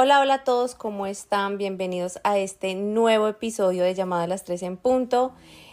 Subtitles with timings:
[0.00, 1.58] Hola, hola a todos, ¿cómo están?
[1.58, 5.32] Bienvenidos a este nuevo episodio de Llamada a las 3 en punto.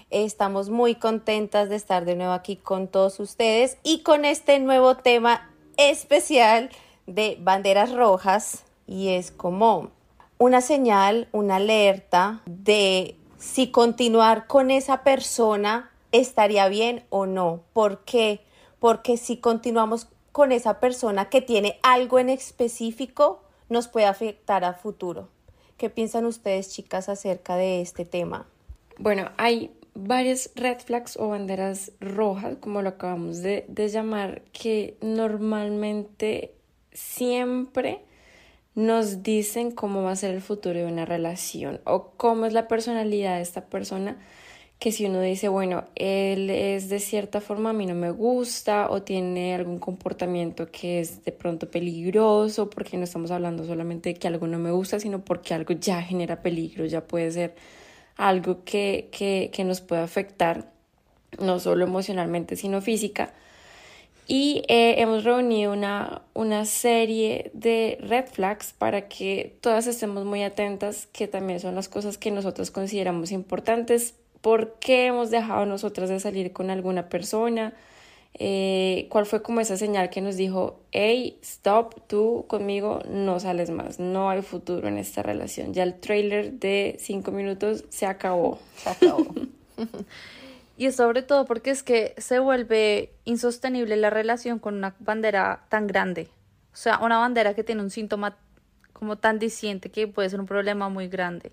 [0.10, 4.96] Estamos muy contentas de estar de nuevo aquí con todos ustedes y con este nuevo
[4.96, 6.72] tema especial
[7.06, 9.92] de banderas rojas y es como
[10.40, 17.62] una señal, una alerta de si continuar con esa persona estaría bien o no.
[17.74, 18.44] ¿Por qué?
[18.80, 23.45] Porque si continuamos con esa persona que tiene algo en específico,
[23.76, 25.28] nos puede afectar a futuro.
[25.78, 28.48] ¿Qué piensan ustedes, chicas, acerca de este tema?
[28.98, 34.98] Bueno, hay varias red flags o banderas rojas, como lo acabamos de, de llamar, que
[35.02, 36.56] normalmente
[36.94, 38.00] siempre
[38.76, 42.70] nos dicen cómo va a ser el futuro de una relación o cómo es la
[42.70, 44.18] personalidad de esta persona
[44.80, 48.90] que si uno dice, bueno, él es de cierta forma a mí no me gusta
[48.90, 54.16] o tiene algún comportamiento que es de pronto peligroso, porque no estamos hablando solamente de
[54.16, 57.56] que algo no me gusta, sino porque algo ya genera peligro, ya puede ser
[58.18, 60.72] algo que, que, que nos puede afectar,
[61.40, 63.34] no solo emocionalmente, sino física.
[64.28, 70.44] Y eh, hemos reunido una, una serie de red flags para que todas estemos muy
[70.44, 74.16] atentas, que también son las cosas que nosotros consideramos importantes
[74.46, 77.74] por qué hemos dejado nosotras de salir con alguna persona,
[78.36, 83.72] eh, cuál fue como esa señal que nos dijo, hey, stop, tú conmigo no sales
[83.72, 85.74] más, no hay futuro en esta relación.
[85.74, 88.60] Ya el trailer de cinco minutos se acabó.
[88.76, 89.26] Se acabó.
[90.78, 95.88] y sobre todo porque es que se vuelve insostenible la relación con una bandera tan
[95.88, 96.30] grande.
[96.72, 98.38] O sea, una bandera que tiene un síntoma
[98.94, 101.52] como tan diciente que puede ser un problema muy grande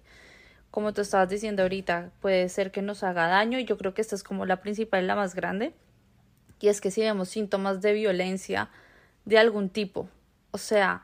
[0.73, 4.01] como tú estabas diciendo ahorita, puede ser que nos haga daño y yo creo que
[4.01, 5.75] esta es como la principal y la más grande.
[6.61, 8.71] Y es que si vemos síntomas de violencia
[9.27, 10.09] de algún tipo,
[10.51, 11.03] o sea,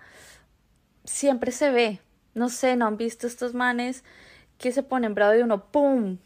[1.04, 2.00] siempre se ve,
[2.32, 4.04] no sé, ¿no han visto estos manes
[4.56, 6.16] que se ponen bravo de uno, ¡pum!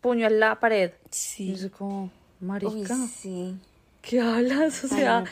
[0.00, 0.92] Puño en la pared.
[1.10, 1.54] Sí.
[1.62, 2.10] Y como,
[2.40, 2.96] marica.
[2.96, 3.58] sí.
[4.02, 4.82] ¿Qué hablas?
[4.84, 5.24] O sea,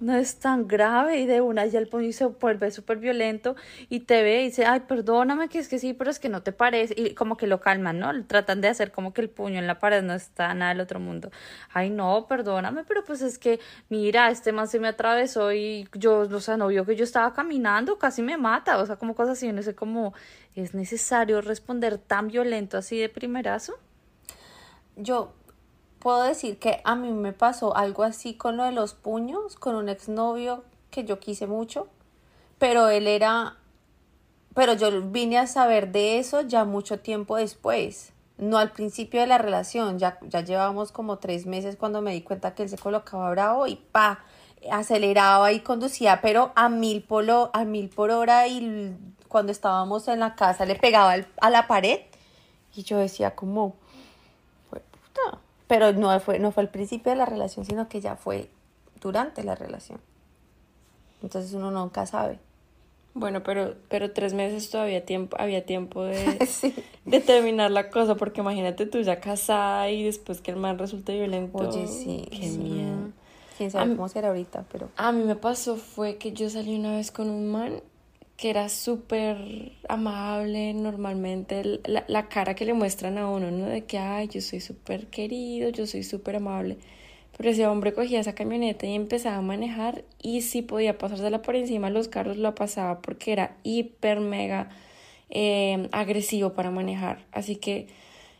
[0.00, 3.56] no es tan grave y de una ya el puño se vuelve súper violento
[3.90, 6.42] y te ve y dice, ay, perdóname que es que sí, pero es que no
[6.42, 8.24] te parece y como que lo calman, ¿no?
[8.24, 10.98] Tratan de hacer como que el puño en la pared no está nada del otro
[10.98, 11.30] mundo.
[11.74, 13.60] Ay, no, perdóname, pero pues es que,
[13.90, 17.34] mira, este man se me atravesó y yo, o sea, no vio que yo estaba
[17.34, 20.14] caminando, casi me mata, o sea, como cosas así, no sé cómo
[20.54, 23.74] es necesario responder tan violento así de primerazo.
[24.96, 25.34] Yo
[26.06, 29.74] puedo decir que a mí me pasó algo así con lo de los puños, con
[29.74, 31.88] un exnovio que yo quise mucho,
[32.58, 33.56] pero él era,
[34.54, 39.26] pero yo vine a saber de eso ya mucho tiempo después, no al principio de
[39.26, 42.78] la relación, ya, ya llevábamos como tres meses cuando me di cuenta que él se
[42.78, 44.20] colocaba bravo y pa,
[44.70, 48.96] aceleraba y conducía, pero a mil por, a mil por hora y
[49.26, 51.98] cuando estábamos en la casa le pegaba a la pared
[52.76, 53.74] y yo decía como,
[55.66, 58.48] pero no fue, no fue el principio de la relación, sino que ya fue
[59.00, 60.00] durante la relación.
[61.22, 62.38] Entonces uno nunca sabe.
[63.14, 66.38] Bueno, pero, pero tres meses todavía tiempo, había tiempo de,
[67.06, 71.14] de terminar la cosa, porque imagínate tú ya casada y después que el man resulte
[71.14, 71.56] violento.
[71.56, 72.28] Oye, sí.
[72.30, 73.10] Qué miedo.
[73.56, 74.90] Quién sabe cómo será ahorita, pero.
[74.96, 77.80] A mí me pasó fue que yo salí una vez con un man
[78.36, 83.66] que era súper amable normalmente, la, la, cara que le muestran a uno, ¿no?
[83.66, 86.78] De que, ay, yo soy súper querido, yo soy súper amable.
[87.36, 91.56] Pero ese hombre cogía esa camioneta y empezaba a manejar y si podía pasársela por
[91.56, 94.70] encima los carros, lo pasaba porque era hiper, mega
[95.30, 97.26] eh, agresivo para manejar.
[97.32, 97.88] Así que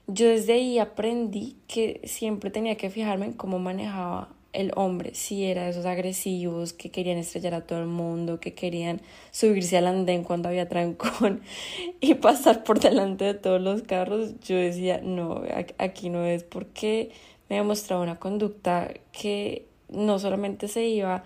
[0.06, 5.44] yo desde ahí aprendí que siempre tenía que fijarme en cómo manejaba el hombre, si
[5.44, 9.86] era de esos agresivos que querían estrellar a todo el mundo, que querían subirse al
[9.86, 11.42] andén cuando había trancón
[12.00, 15.42] y pasar por delante de todos los carros, yo decía, no,
[15.78, 17.10] aquí no es porque
[17.50, 21.22] me ha mostrado una conducta que no solamente se iba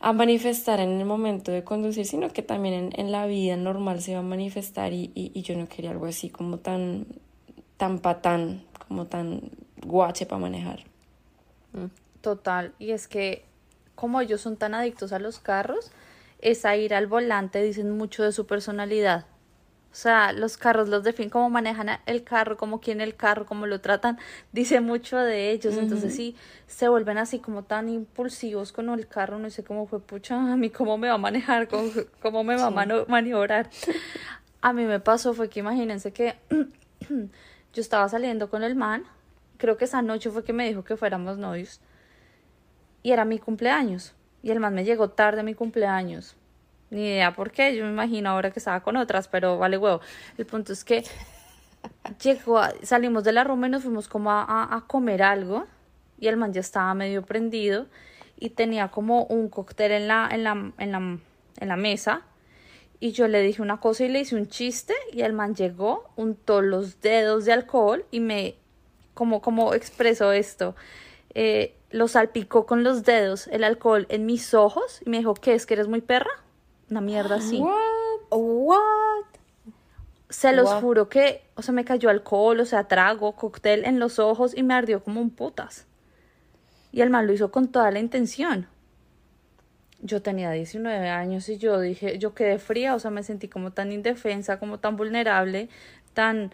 [0.00, 4.12] a manifestar en el momento de conducir, sino que también en, la vida normal se
[4.12, 7.06] iba a manifestar y, y, y, yo no quería algo así como tan,
[7.76, 9.50] tan patán, como tan
[9.86, 10.84] guache para manejar.
[11.74, 12.09] Mm.
[12.20, 13.44] Total, y es que
[13.94, 15.90] como ellos son tan adictos a los carros,
[16.40, 19.26] esa ira al volante dicen mucho de su personalidad.
[19.92, 23.66] O sea, los carros los definen, cómo manejan el carro, cómo quieren el carro, cómo
[23.66, 24.18] lo tratan,
[24.52, 25.76] dice mucho de ellos.
[25.76, 26.36] Entonces, sí,
[26.66, 30.56] se vuelven así como tan impulsivos con el carro, no sé cómo fue, pucha, a
[30.56, 31.90] mí cómo me va a manejar, cómo,
[32.44, 33.68] me va a maniobrar.
[34.60, 36.36] A mí me pasó fue que imagínense que
[37.08, 39.04] yo estaba saliendo con el man,
[39.56, 41.80] creo que esa noche fue que me dijo que fuéramos novios,
[43.02, 46.36] y era mi cumpleaños, y el man me llegó tarde a mi cumpleaños.
[46.90, 50.00] Ni idea por qué, yo me imagino ahora que estaba con otras, pero vale huevo.
[50.38, 51.04] El punto es que
[52.22, 55.66] llegó, salimos de la Roma y nos fuimos como a, a, comer algo
[56.18, 57.86] y el man ya estaba medio prendido
[58.36, 62.22] y tenía como un cóctel en la, en la, en la, en la mesa
[63.00, 66.10] y yo le dije una cosa y le hice un chiste y el man llegó,
[66.16, 68.56] untó los dedos de alcohol y me,
[69.14, 70.76] como, como expresó esto,
[71.34, 75.54] eh, lo salpicó con los dedos el alcohol en mis ojos y me dijo, ¿qué
[75.54, 76.30] es que eres muy perra?
[76.90, 77.58] Una mierda así.
[77.58, 77.76] What?
[78.30, 79.24] What?
[80.28, 84.20] Se los juro que, o sea, me cayó alcohol, o sea, trago, cóctel en los
[84.20, 85.86] ojos y me ardió como un putas.
[86.92, 88.68] Y el mal lo hizo con toda la intención.
[90.00, 93.72] Yo tenía 19 años y yo dije, yo quedé fría, o sea, me sentí como
[93.72, 95.68] tan indefensa, como tan vulnerable,
[96.14, 96.52] tan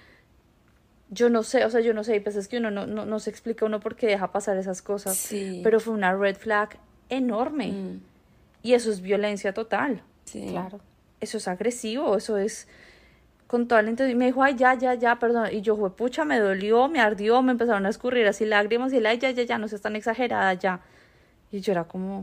[1.10, 3.06] yo no sé, o sea, yo no sé, y pues es que uno no, no,
[3.06, 5.16] no se explica uno por qué deja pasar esas cosas.
[5.16, 5.60] Sí.
[5.62, 7.68] Pero fue una red flag enorme.
[7.72, 8.00] Mm.
[8.62, 10.02] Y eso es violencia total.
[10.24, 10.46] Sí.
[10.50, 10.80] Claro.
[11.20, 12.66] Eso es agresivo, eso es
[13.46, 14.16] con toda la intención.
[14.16, 15.48] Y me dijo, ay, ya, ya, ya, perdón.
[15.52, 18.96] Y yo, fue pucha, me dolió, me ardió, me empezaron a escurrir así lágrimas y
[18.96, 20.80] él, ay, ya, ya, ya, no seas tan exagerada, ya.
[21.52, 22.20] Y yo era como,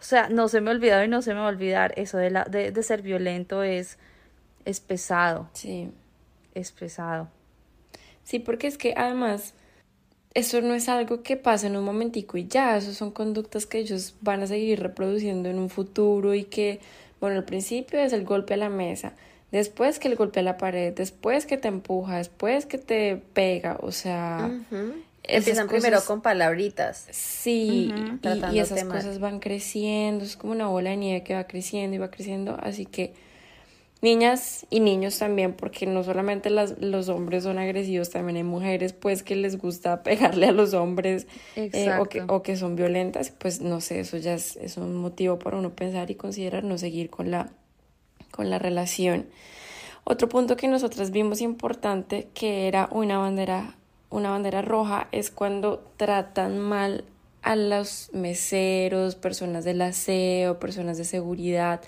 [0.00, 1.92] o sea, no se me ha olvidado y no se me va a olvidar.
[1.96, 3.98] Eso de, la, de, de ser violento es,
[4.64, 5.92] es pesado, Sí.
[6.54, 7.28] es pesado.
[8.24, 9.54] Sí, porque es que además
[10.34, 13.78] eso no es algo que pasa en un momentico y ya, eso son conductas que
[13.78, 16.80] ellos van a seguir reproduciendo en un futuro y que,
[17.20, 19.12] bueno, al principio es el golpe a la mesa,
[19.52, 23.78] después que el golpe a la pared, después que te empuja, después que te pega,
[23.80, 24.50] o sea...
[25.26, 27.06] Empiezan primero con palabritas.
[27.10, 27.92] Sí,
[28.22, 31.98] y- esas cosas van creciendo, es como una bola de nieve que va creciendo y
[31.98, 33.14] va creciendo, asasí que
[34.04, 38.92] niñas y niños también, porque no solamente las, los hombres son agresivos, también hay mujeres
[38.92, 43.30] pues que les gusta pegarle a los hombres eh, o, que, o que son violentas,
[43.30, 46.76] pues no sé, eso ya es, es un motivo para uno pensar y considerar no
[46.76, 47.50] seguir con la,
[48.30, 49.26] con la relación.
[50.04, 53.74] Otro punto que nosotras vimos importante, que era una bandera,
[54.10, 57.04] una bandera roja, es cuando tratan mal
[57.40, 61.80] a los meseros, personas del aseo, personas de seguridad,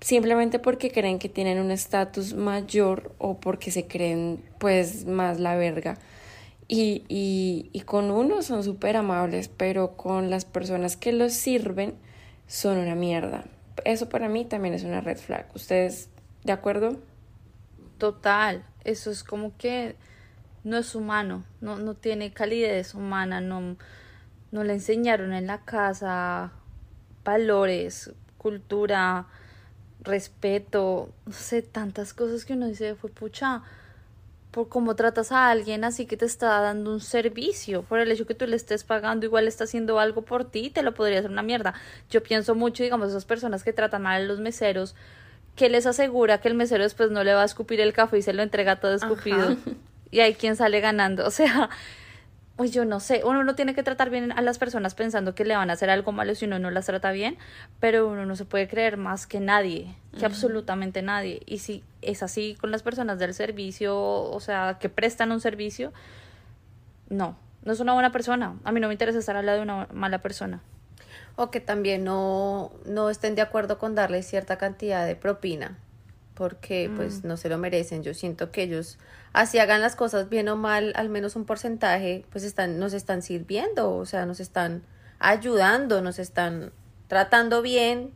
[0.00, 5.56] simplemente porque creen que tienen un estatus mayor o porque se creen pues más la
[5.56, 5.98] verga.
[6.68, 11.94] Y, y, y con uno son súper amables, pero con las personas que los sirven
[12.46, 13.44] son una mierda.
[13.84, 15.46] Eso para mí también es una red flag.
[15.54, 16.08] ¿Ustedes
[16.44, 16.96] de acuerdo?
[17.98, 19.96] Total, eso es como que
[20.64, 23.76] no es humano, no, no tiene calidez humana, no,
[24.52, 26.52] no le enseñaron en la casa
[27.24, 29.26] valores, cultura,
[30.02, 33.62] respeto, no sé, tantas cosas que uno dice, fue pucha,
[34.50, 38.26] por cómo tratas a alguien así que te está dando un servicio, por el hecho
[38.26, 41.30] que tú le estés pagando, igual está haciendo algo por ti, te lo podría hacer
[41.30, 41.74] una mierda.
[42.10, 44.96] Yo pienso mucho, digamos, esas personas que tratan mal a los meseros,
[45.54, 48.22] que les asegura que el mesero después no le va a escupir el café y
[48.22, 49.56] se lo entrega todo escupido.
[50.10, 51.24] Y hay quien sale ganando.
[51.26, 51.70] O sea,
[52.60, 55.46] pues yo no sé, uno no tiene que tratar bien a las personas pensando que
[55.46, 57.38] le van a hacer algo malo si uno no las trata bien,
[57.80, 61.40] pero uno no se puede creer más que nadie, que absolutamente nadie.
[61.46, 65.94] Y si es así con las personas del servicio, o sea, que prestan un servicio,
[67.08, 68.54] no, no es una buena persona.
[68.64, 70.60] A mí no me interesa estar al lado de una mala persona.
[71.36, 75.78] O que también no, no estén de acuerdo con darle cierta cantidad de propina,
[76.40, 78.02] porque pues no se lo merecen.
[78.02, 78.96] Yo siento que ellos,
[79.34, 83.20] así hagan las cosas bien o mal, al menos un porcentaje, pues están, nos están
[83.20, 84.82] sirviendo, o sea, nos están
[85.18, 86.72] ayudando, nos están
[87.08, 88.12] tratando bien.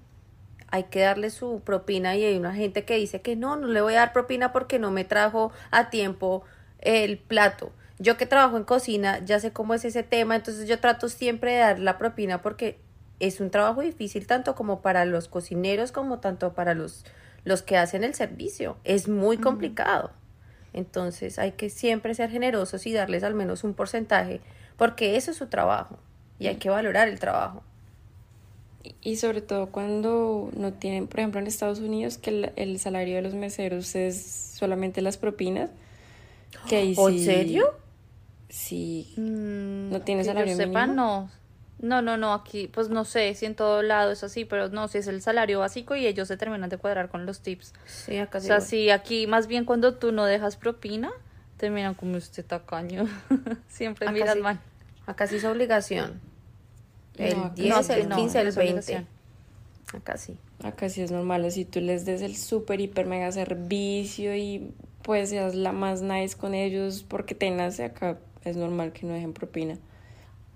[0.70, 3.82] Hay que darle su propina y hay una gente que dice que no, no le
[3.82, 6.44] voy a dar propina porque no me trajo a tiempo
[6.78, 7.72] el plato.
[7.98, 11.52] Yo que trabajo en cocina, ya sé cómo es ese tema, entonces yo trato siempre
[11.52, 12.78] de dar la propina porque
[13.20, 17.04] es un trabajo difícil tanto como para los cocineros como tanto para los,
[17.44, 18.76] los que hacen el servicio.
[18.84, 20.12] Es muy complicado.
[20.72, 24.40] Entonces hay que siempre ser generosos y darles al menos un porcentaje
[24.76, 25.98] porque eso es su trabajo
[26.38, 27.62] y hay que valorar el trabajo.
[29.00, 33.14] Y- sobre todo cuando no tienen, por ejemplo, en Estados Unidos, que el, el salario
[33.16, 34.20] de los meseros es
[34.58, 35.70] solamente las propinas.
[36.68, 37.64] Que ahí ¿Oh, ¿En sí- serio?
[38.50, 39.14] Sí.
[39.16, 40.94] Mm, ¿No tiene que salario yo sepa, mínimo?
[41.02, 41.30] no.
[41.78, 44.88] No, no, no, aquí, pues no sé si en todo lado es así, pero no,
[44.88, 47.72] si es el salario básico y ellos se terminan de cuadrar con los tips.
[47.86, 51.10] Sí, acá O sea, sí, aquí más bien cuando tú no dejas propina,
[51.56, 53.06] terminan como usted tacaño.
[53.68, 54.42] Siempre Acá miran sí.
[54.42, 54.60] mal.
[55.06, 56.20] Acá sí es obligación.
[57.16, 58.72] El No, acá 10, no, el sí, no, 15, el es 20.
[58.72, 59.06] obligación.
[59.92, 60.36] Acá sí.
[60.62, 65.28] Acá sí es normal, así tú les des el súper, hiper, mega servicio y pues
[65.28, 69.34] seas la más nice con ellos porque te nace acá, es normal que no dejen
[69.34, 69.78] propina.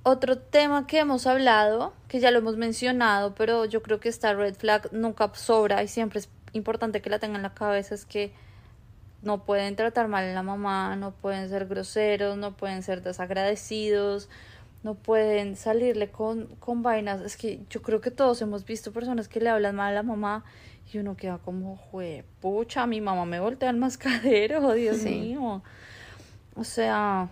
[0.09, 4.33] Otro tema que hemos hablado, que ya lo hemos mencionado, pero yo creo que esta
[4.33, 8.07] red flag nunca sobra y siempre es importante que la tengan en la cabeza, es
[8.07, 8.33] que
[9.21, 14.31] no pueden tratar mal a la mamá, no pueden ser groseros, no pueden ser desagradecidos,
[14.83, 17.21] no pueden salirle con, con vainas.
[17.21, 20.03] Es que yo creo que todos hemos visto personas que le hablan mal a la
[20.03, 20.43] mamá
[20.91, 25.11] y uno queda como, jue, pucha, mi mamá me voltea el mascadero, Dios Sí.
[25.11, 25.62] mío.
[26.57, 27.29] O sea,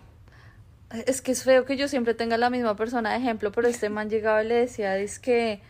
[0.91, 3.89] es que es feo que yo siempre tenga la misma persona de ejemplo, pero este
[3.89, 5.61] man llegaba y le decía, es que,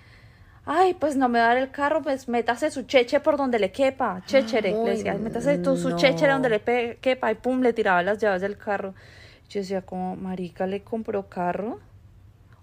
[0.67, 3.59] ay, pues no me va a dar el carro, pues métase su cheche por donde
[3.59, 5.97] le quepa, chéchere, le decía, métase tú su no.
[5.97, 8.95] chéchere donde le quepa, y pum, le tiraba las llaves del carro.
[9.49, 11.81] Yo decía, como, marica, ¿le compró carro?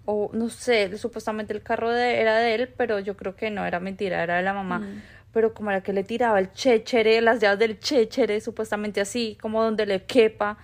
[0.04, 3.64] O, no sé, supuestamente el carro de, era de él, pero yo creo que no,
[3.64, 4.86] era mentira, era de la mamá.
[5.32, 9.62] Pero como era que le tiraba el chéchere, las llaves del chéchere, supuestamente así, como
[9.62, 10.58] donde le quepa.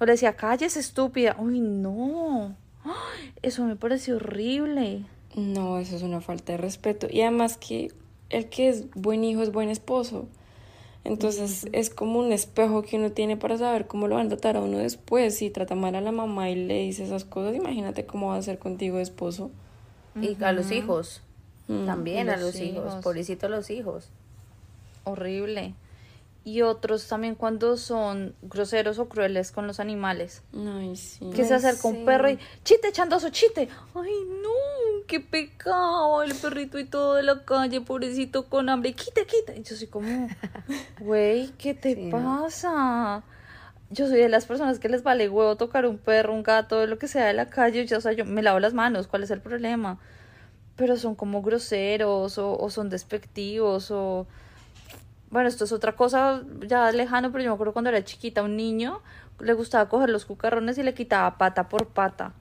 [0.00, 1.36] O le decía, cállese, estúpida.
[1.38, 2.56] Uy, no.
[2.84, 3.32] ¡Ay!
[3.42, 5.04] Eso me pareció horrible.
[5.36, 7.06] No, eso es una falta de respeto.
[7.10, 7.92] Y además que
[8.30, 10.26] el que es buen hijo es buen esposo.
[11.04, 14.56] Entonces es como un espejo que uno tiene para saber cómo lo van a tratar
[14.56, 15.36] a uno después.
[15.36, 18.42] Si trata mal a la mamá y le dice esas cosas, imagínate cómo va a
[18.42, 19.50] ser contigo de esposo.
[20.20, 21.22] Y a los hijos.
[21.68, 22.86] Mm, También a los hijos.
[22.86, 23.02] hijos.
[23.02, 24.10] Pobrecito los hijos.
[25.04, 25.74] Horrible.
[26.42, 30.42] Y otros también cuando son groseros o crueles con los animales.
[30.56, 31.28] Ay, sí.
[31.36, 33.68] Que se Ay, acerca un perro y chite echando su chite.
[33.94, 36.22] Ay, no, qué pecado.
[36.22, 38.94] El perrito y todo de la calle, pobrecito con hambre.
[38.94, 39.58] Quite, quite.
[39.58, 40.28] Y yo soy como,
[41.00, 42.42] güey, ¿qué te Sí, ¿no?
[42.42, 43.22] pasa?
[43.90, 46.98] Yo soy de las personas que les vale huevo tocar un perro, un gato, lo
[46.98, 47.84] que sea de la calle.
[47.86, 49.08] Yo, o sea, yo me lavo las manos.
[49.08, 49.98] ¿Cuál es el problema?
[50.76, 54.26] Pero son como groseros o, o son despectivos o...
[55.30, 58.56] Bueno, esto es otra cosa ya lejano, pero yo me acuerdo cuando era chiquita, un
[58.56, 59.00] niño
[59.38, 62.32] le gustaba coger los cucarrones y le quitaba pata por pata.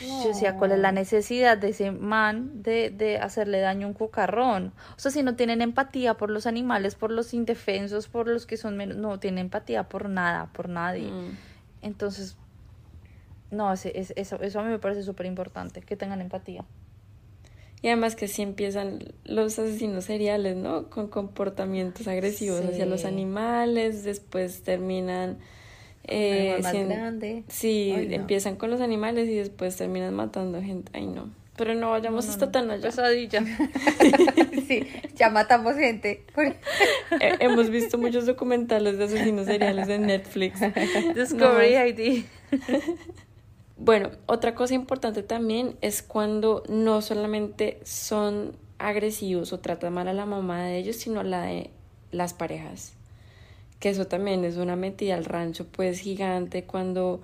[0.00, 3.94] Yo decía, ¿cuál es la necesidad de ese man de, de hacerle daño a un
[3.94, 4.72] cucarrón?
[4.96, 8.56] O sea, si no tienen empatía por los animales, por los indefensos, por los que
[8.56, 11.10] son menos, no tienen empatía por nada, por nadie.
[11.10, 11.36] Mm.
[11.82, 12.36] Entonces,
[13.50, 16.64] no, ese, es- eso, eso a mí me parece súper importante, que tengan empatía.
[17.84, 20.88] Y además que sí empiezan los asesinos seriales, ¿no?
[20.88, 25.36] Con comportamientos agresivos hacia los animales, después terminan...
[26.04, 27.44] eh, más grande.
[27.48, 28.14] Sí, Ay, no.
[28.14, 30.90] empiezan con los animales y después terminan matando gente.
[30.94, 31.28] Ay, no.
[31.58, 32.84] Pero no vayamos No, no, hasta tan allá.
[32.88, 33.44] Pesadilla.
[34.66, 36.24] sí, ya matamos gente.
[37.20, 40.58] Eh, hemos visto muchos documentales de asesinos seriales en Netflix.
[41.14, 41.76] Discovery.
[41.76, 42.24] ID.
[43.76, 50.12] Bueno, otra cosa importante también es cuando no solamente son agresivos o tratan mal a
[50.12, 51.70] la mamá de ellos, sino a la de
[52.12, 52.92] las parejas.
[53.80, 57.20] Que eso también es una metida al rancho, pues gigante cuando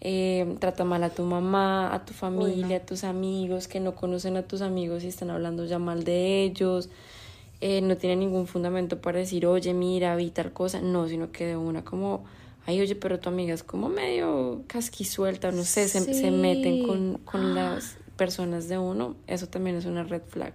[0.00, 4.36] eh, trata mal a tu mamá, a tu familia, a tus amigos, que no conocen
[4.36, 6.88] a tus amigos y están hablando ya mal de ellos.
[7.60, 10.80] eh, no tienen ningún fundamento para decir, oye, mira, vi tal cosa.
[10.80, 12.24] No, sino que de una como,
[12.66, 17.18] ay, oye, pero tu amiga es como medio casquisuelta, no sé, se, se meten con,
[17.18, 19.16] con las personas de uno.
[19.26, 20.54] Eso también es una red flag.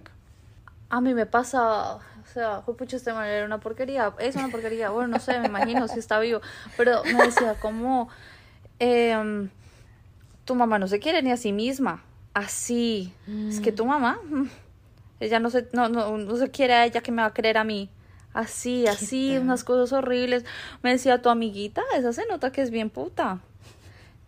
[0.90, 2.00] A mí me pasa, o
[2.32, 5.86] sea, pucha, este man era una porquería, es una porquería, bueno, no sé, me imagino
[5.86, 6.40] si está vivo,
[6.78, 8.08] pero me decía como,
[8.78, 9.50] em,
[10.46, 13.12] tu mamá no se quiere ni a sí misma, así,
[13.50, 14.48] es que tu mamá, mm,
[15.20, 17.58] ella no se, no, no, no se quiere a ella que me va a querer
[17.58, 17.90] a mí,
[18.38, 19.42] así, así, tal?
[19.42, 20.44] unas cosas horribles,
[20.82, 23.40] me decía, tu amiguita, esa se nota que es bien puta.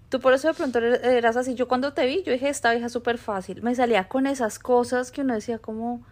[0.09, 1.55] Tú por eso de pronto eres- eras así.
[1.55, 3.62] Yo cuando te vi, yo dije, esta vieja es súper fácil.
[3.62, 6.02] Me salía con esas cosas que uno decía como,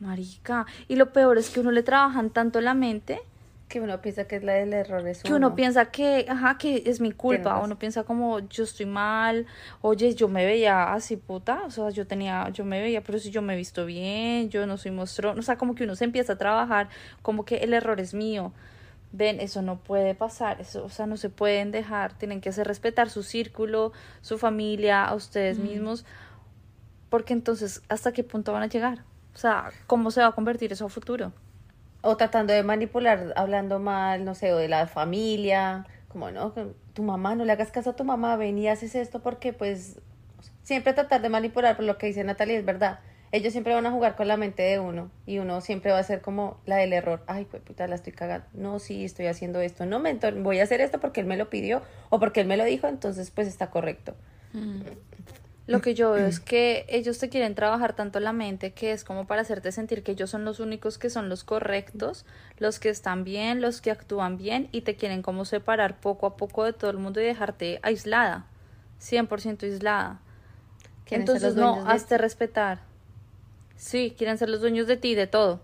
[0.00, 0.64] marica.
[0.88, 3.20] Y lo peor es que uno le trabajan tanto la mente
[3.68, 6.84] Que uno piensa que es la del error es que uno piensa que, ajá, que
[6.86, 7.60] es mi culpa.
[7.62, 9.46] Uno piensa como, yo estoy mal.
[9.82, 11.64] Oye, yo me veía así, puta.
[11.66, 14.66] O sea, yo tenía, yo me veía, pero si yo me he visto bien, yo
[14.66, 15.38] no soy mostrón.
[15.38, 16.88] O sea, como que uno se empieza a trabajar
[17.20, 18.52] como que el error es mío.
[19.12, 22.66] Ven, eso no puede pasar, eso, o sea, no se pueden dejar, tienen que hacer
[22.66, 26.04] respetar su círculo, su familia, a ustedes mismos,
[27.08, 29.04] porque entonces, ¿hasta qué punto van a llegar?
[29.34, 31.32] O sea, ¿cómo se va a convertir eso a futuro?
[32.00, 36.52] O tratando de manipular, hablando mal, no sé, o de la familia, como no,
[36.94, 40.00] tu mamá, no le hagas caso a tu mamá, ven y haces esto porque pues
[40.62, 43.00] siempre tratar de manipular, por lo que dice Natalia es verdad.
[43.30, 46.02] Ellos siempre van a jugar con la mente de uno y uno siempre va a
[46.02, 47.22] ser como la del error.
[47.26, 48.46] Ay, pues puta, la estoy cagando.
[48.54, 49.84] No, sí, estoy haciendo esto.
[49.84, 52.56] No, mentor, voy a hacer esto porque él me lo pidió o porque él me
[52.56, 54.14] lo dijo, entonces pues está correcto.
[55.68, 59.04] Lo que yo veo es que ellos te quieren trabajar tanto la mente que es
[59.04, 62.24] como para hacerte sentir que ellos son los únicos que son los correctos,
[62.58, 66.36] los que están bien, los que actúan bien y te quieren como separar poco a
[66.36, 68.46] poco de todo el mundo y dejarte aislada,
[68.98, 70.20] 100% aislada.
[71.20, 72.80] Entonces no, hazte respetar.
[73.76, 75.60] Sí, quieren ser los dueños de ti, de todo.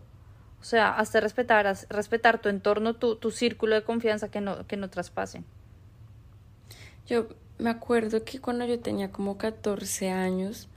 [0.61, 4.67] O sea, hazte respetar, haz- respetar tu entorno, tu, tu círculo de confianza que no,
[4.67, 5.45] que no traspasen.
[7.07, 10.69] Yo me acuerdo que cuando yo tenía como 14 años,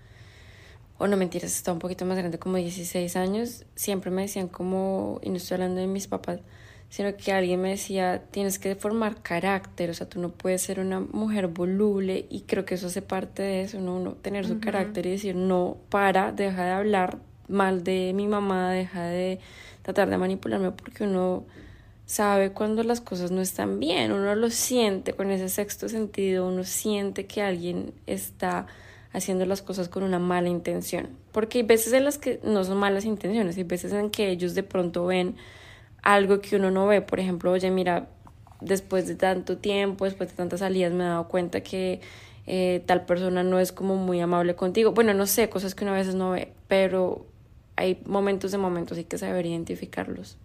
[0.98, 5.19] o no mentiras, estaba un poquito más grande, como 16 años, siempre me decían como,
[5.24, 6.39] y no estoy hablando de mis papás,
[6.89, 10.79] sino que alguien me decía, tienes que formar carácter, o sea, tú no puedes ser
[10.79, 13.98] una mujer voluble, y creo que eso hace parte de eso, ¿no?
[13.98, 18.72] Uno tener su carácter y decir, no, para, deja de hablar mal de mi mamá,
[18.72, 19.39] deja de
[19.81, 21.46] tratar de manipularme, porque uno
[22.08, 26.64] sabe cuando las cosas no están bien, uno lo siente con ese sexto sentido, uno
[26.64, 28.66] siente que alguien está
[29.12, 32.78] haciendo las cosas con una mala intención, porque hay veces en las que no son
[32.78, 35.36] malas intenciones, hay veces en que ellos de pronto ven
[36.02, 38.08] algo que uno no ve, por ejemplo, oye, mira,
[38.62, 42.00] después de tanto tiempo, después de tantas salidas me he dado cuenta que
[42.46, 45.94] eh, tal persona no es como muy amable contigo, bueno, no sé, cosas que uno
[45.94, 47.26] a veces no ve, pero
[47.76, 50.38] hay momentos de momentos y que saber identificarlos.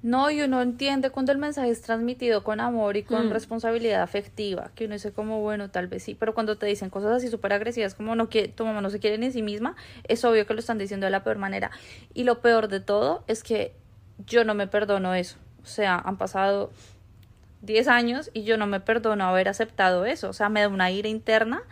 [0.00, 4.70] No, y uno entiende cuando el mensaje es transmitido con amor y con responsabilidad afectiva,
[4.76, 7.52] que uno dice como, bueno, tal vez sí, pero cuando te dicen cosas así súper
[7.52, 9.74] agresivas como no que tu mamá no se quiere ni sí misma,
[10.04, 11.72] es obvio que lo están diciendo de la peor manera.
[12.14, 13.72] Y lo peor de todo es que
[14.24, 15.36] yo no me perdono eso.
[15.64, 16.70] O sea, han pasado
[17.62, 20.28] 10 años y yo no me perdono haber aceptado eso.
[20.28, 21.62] O sea, me da una ira interna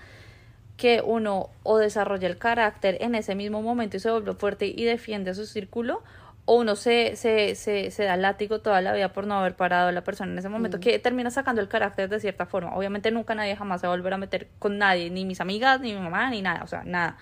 [0.77, 4.85] que uno o desarrolla el carácter en ese mismo momento y se vuelve fuerte y
[4.85, 6.03] defiende su círculo,
[6.47, 9.89] o uno se, se, se, se da látigo toda la vida por no haber parado
[9.89, 12.75] a la persona en ese momento, que termina sacando el carácter de cierta forma.
[12.77, 15.81] Obviamente nunca nadie jamás se va a volver a meter con nadie, ni mis amigas,
[15.81, 17.19] ni mi mamá, ni nada, o sea, nada.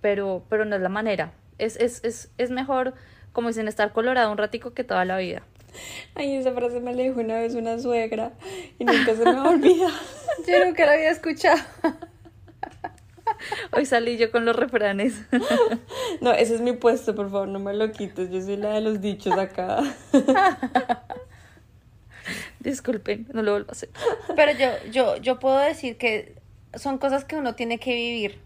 [0.00, 1.32] Pero, pero no es la manera.
[1.58, 2.94] Es, es, es, es mejor,
[3.32, 5.42] como dicen, estar colorado un ratico que toda la vida.
[6.16, 8.32] Ay, esa frase me la dijo una vez una suegra
[8.80, 9.92] y nunca se me va a olvidar.
[10.46, 11.60] Yo nunca la había escuchado.
[13.72, 15.22] Hoy salí yo con los refranes.
[16.20, 18.30] No, ese es mi puesto, por favor, no me lo quites.
[18.30, 19.82] Yo soy la de los dichos acá.
[22.60, 23.90] Disculpen, no lo vuelvo a hacer.
[24.34, 26.36] Pero yo, yo, yo puedo decir que
[26.74, 28.40] son cosas que uno tiene que vivir.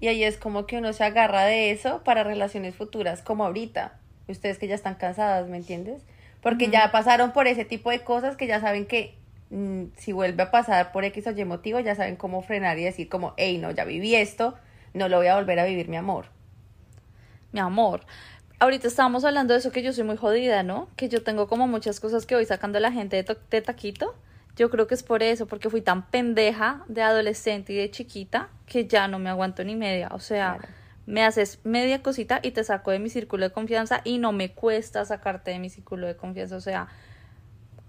[0.00, 3.98] Y ahí es como que uno se agarra de eso para relaciones futuras, como ahorita.
[4.26, 6.02] Ustedes que ya están cansadas, ¿me entiendes?
[6.42, 9.16] Porque ya pasaron por ese tipo de cosas que ya saben que
[9.50, 12.84] mm, si vuelve a pasar por X o Y motivo, ya saben cómo frenar y
[12.84, 14.54] decir como, hey, no, ya viví esto,
[14.94, 16.26] no lo voy a volver a vivir, mi amor.
[17.52, 18.00] mi amor.
[18.60, 20.88] Ahorita estábamos hablando de eso que yo soy muy jodida, ¿no?
[20.96, 23.60] Que yo tengo como muchas cosas que voy sacando a la gente de, to- de
[23.60, 24.14] taquito.
[24.56, 28.48] Yo creo que es por eso, porque fui tan pendeja de adolescente y de chiquita
[28.66, 30.08] que ya no me aguanto ni media.
[30.12, 30.72] O sea, Claro.
[31.06, 34.52] me haces media cosita y te saco de mi círculo de confianza y no me
[34.52, 36.56] cuesta sacarte de mi círculo de confianza.
[36.56, 36.88] O sea,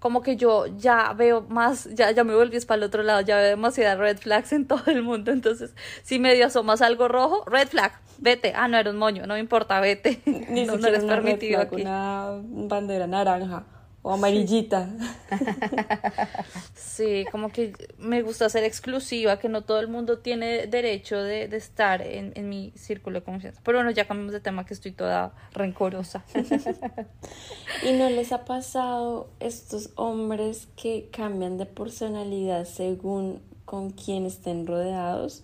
[0.06, 3.38] como que yo ya veo más, ya, ya me volví para el otro lado, ya
[3.38, 5.32] veo demasiadas red flags en todo el mundo.
[5.32, 8.52] Entonces, si medio asomas algo rojo, red flag, vete.
[8.54, 10.20] Ah, no, era un moño, no me importa, vete.
[10.24, 11.82] Ni no, no eres permitido flag, aquí.
[11.82, 13.64] una bandera naranja
[14.06, 14.88] o amarillita.
[16.74, 21.46] Sí, como que me gusta ser exclusiva, que no todo el mundo tiene derecho de,
[21.46, 23.60] de estar en, en mi círculo de confianza.
[23.62, 26.24] Pero bueno, ya cambiamos de tema que estoy toda rencorosa.
[27.82, 34.66] ¿Y no les ha pasado estos hombres que cambian de personalidad según con quién estén
[34.66, 35.42] rodeados?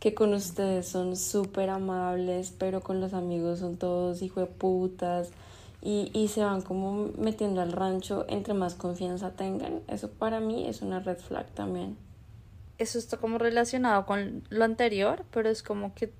[0.00, 5.30] Que con ustedes son súper amables, pero con los amigos son todos hijo de putas
[5.86, 9.82] y, y se van como metiendo al rancho entre más confianza tengan.
[9.86, 11.96] Eso para mí es una red flag también.
[12.78, 16.12] Eso está como relacionado con lo anterior, pero es como que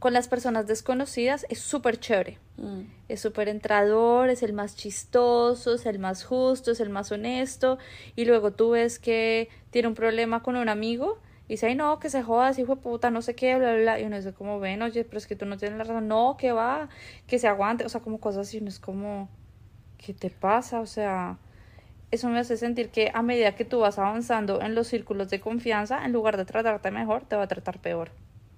[0.00, 2.38] con las personas desconocidas es súper chévere.
[2.58, 2.80] Mm.
[3.08, 7.78] Es súper entrador, es el más chistoso, es el más justo, es el más honesto.
[8.16, 11.16] Y luego tú ves que tiene un problema con un amigo
[11.50, 13.72] y dice, ay no, que se joda, ese hijo de puta, no sé qué, bla,
[13.72, 13.98] bla, bla.
[13.98, 16.06] Y uno dice como, ven, oye, pero es que tú no tienes la razón.
[16.06, 16.88] No, que va,
[17.26, 17.84] que se aguante.
[17.84, 18.58] O sea, como cosas así.
[18.58, 19.28] Uno es como,
[19.98, 20.78] ¿qué te pasa?
[20.78, 21.38] O sea,
[22.12, 25.40] eso me hace sentir que a medida que tú vas avanzando en los círculos de
[25.40, 28.12] confianza, en lugar de tratarte mejor, te va a tratar peor.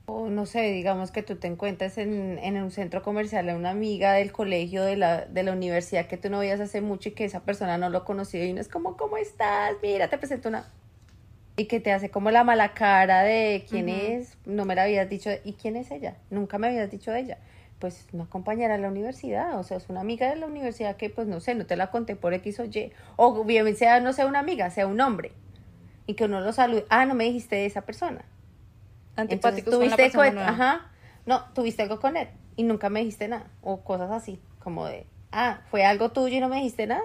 [0.04, 3.70] O no sé, digamos que tú te encuentres en, en un centro comercial a una
[3.70, 7.12] amiga del colegio, de la, de la universidad que tú no veías hace mucho y
[7.12, 9.76] que esa persona no lo conocía y no es como, ¿cómo estás?
[9.80, 10.66] Mira, te presento una...
[11.62, 15.08] Y que te hace como la mala cara de quién es, no me la habías
[15.08, 16.16] dicho, ¿y quién es ella?
[16.28, 17.38] Nunca me habías dicho de ella.
[17.78, 21.08] Pues una compañera de la universidad, o sea, es una amiga de la universidad que,
[21.08, 22.92] pues no sé, no te la conté por X o Y.
[23.14, 25.30] O bien sea, no sea una amiga, sea un hombre.
[26.08, 28.24] Y que uno lo salude, ah, no me dijiste de esa persona.
[29.16, 30.90] Entonces, Antipáticos con la persona ajá,
[31.26, 33.46] no, tuviste algo con él y nunca me dijiste nada.
[33.62, 37.04] O cosas así, como de, ah, fue algo tuyo y no me dijiste nada.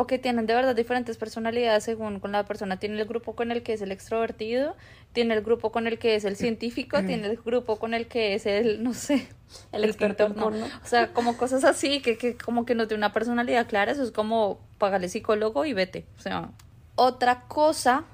[0.00, 2.78] O que tienen de verdad diferentes personalidades según con la persona.
[2.78, 4.74] Tiene el grupo con el que es el extrovertido,
[5.12, 8.34] tiene el grupo con el que es el científico, tiene el grupo con el que
[8.34, 9.28] es el, no sé,
[9.72, 10.64] El experto en pintor, no.
[10.64, 14.02] O sea, como cosas así, que, que como que no tiene una personalidad clara, eso
[14.02, 16.06] es como pagarle psicólogo y vete.
[16.16, 16.50] O sea,
[16.94, 18.04] otra cosa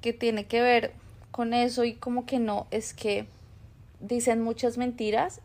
[0.00, 0.94] que tiene que ver
[1.30, 3.28] con eso y como que no, es que
[4.00, 5.40] dicen muchas mentiras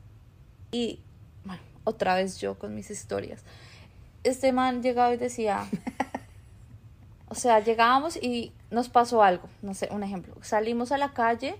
[0.71, 0.99] y,
[1.45, 3.43] bueno, otra vez yo con mis historias.
[4.23, 5.65] Este man llegaba y decía,
[7.29, 10.35] o sea, llegábamos y nos pasó algo, no sé, un ejemplo.
[10.41, 11.55] Salimos a la calle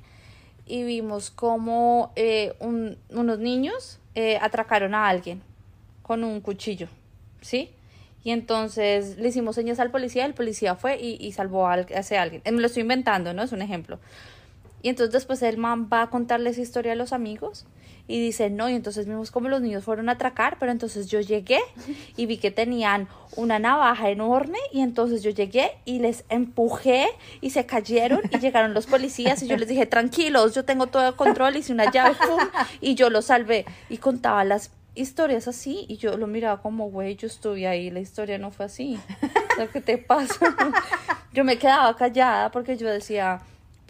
[0.66, 5.42] y vimos como eh, un- unos niños eh, atracaron a alguien
[6.04, 6.88] con un cuchillo,
[7.42, 7.72] ¿sí?
[8.24, 11.80] Y entonces le hicimos señas al policía, el policía fue y, y salvó a, a
[11.80, 12.42] ese alguien.
[12.46, 13.42] Eh, Me lo estoy inventando, ¿no?
[13.44, 14.00] Es un ejemplo.
[14.82, 17.66] Y entonces después el man va a contarle esa historia a los amigos
[18.08, 21.22] y dice, no, y entonces vimos como los niños fueron a atracar, pero entonces yo
[21.22, 21.60] llegué
[22.18, 27.08] y vi que tenían una navaja enorme y entonces yo llegué y les empujé
[27.40, 31.08] y se cayeron y llegaron los policías y yo les dije, tranquilos, yo tengo todo
[31.08, 32.16] el control, hice una llave
[32.82, 37.16] y yo los salvé y contaba las historias así y yo lo miraba como, güey,
[37.16, 39.00] yo estuve ahí, la historia no fue así.
[39.52, 40.54] O sea, ¿qué te pasa?
[41.34, 43.42] yo me quedaba callada porque yo decía,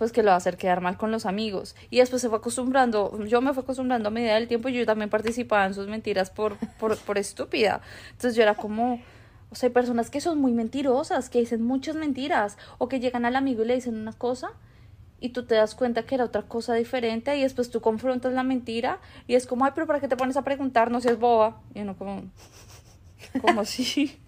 [0.01, 1.75] pues que lo va a hacer quedar mal con los amigos.
[1.91, 4.83] Y después se fue acostumbrando, yo me fui acostumbrando a medida del tiempo y yo
[4.83, 7.81] también participaba en sus mentiras por, por, por estúpida.
[8.09, 8.99] Entonces yo era como,
[9.51, 13.25] o sea, hay personas que son muy mentirosas, que dicen muchas mentiras, o que llegan
[13.25, 14.53] al amigo y le dicen una cosa
[15.19, 18.41] y tú te das cuenta que era otra cosa diferente y después tú confrontas la
[18.41, 20.89] mentira y es como, ay, pero ¿para qué te pones a preguntar?
[20.89, 21.61] No seas boba.
[21.75, 22.23] Y uno como,
[23.43, 24.19] como así.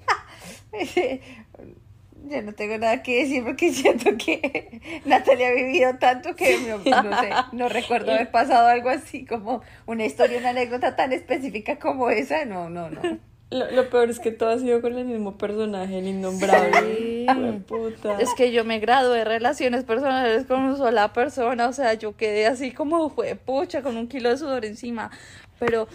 [2.30, 6.78] Yo no tengo nada que decir porque siento que Natalia ha vivido tanto que no,
[7.04, 11.80] no sé, no recuerdo haber pasado algo así como una historia, una anécdota tan específica
[11.80, 12.46] como esa.
[12.46, 13.02] No, no, no.
[13.50, 16.82] Lo, lo peor es que todo ha sido con el mismo personaje, el innombrable.
[16.82, 17.28] Sí.
[17.68, 18.20] Puta.
[18.20, 22.18] Es que yo me gradué de relaciones personales con una sola persona, o sea, yo
[22.18, 25.12] quedé así como fue pucha con un kilo de sudor encima,
[25.60, 25.88] pero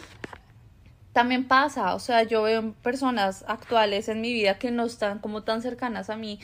[1.18, 5.42] también pasa, o sea, yo veo personas actuales en mi vida que no están como
[5.42, 6.38] tan cercanas a mí,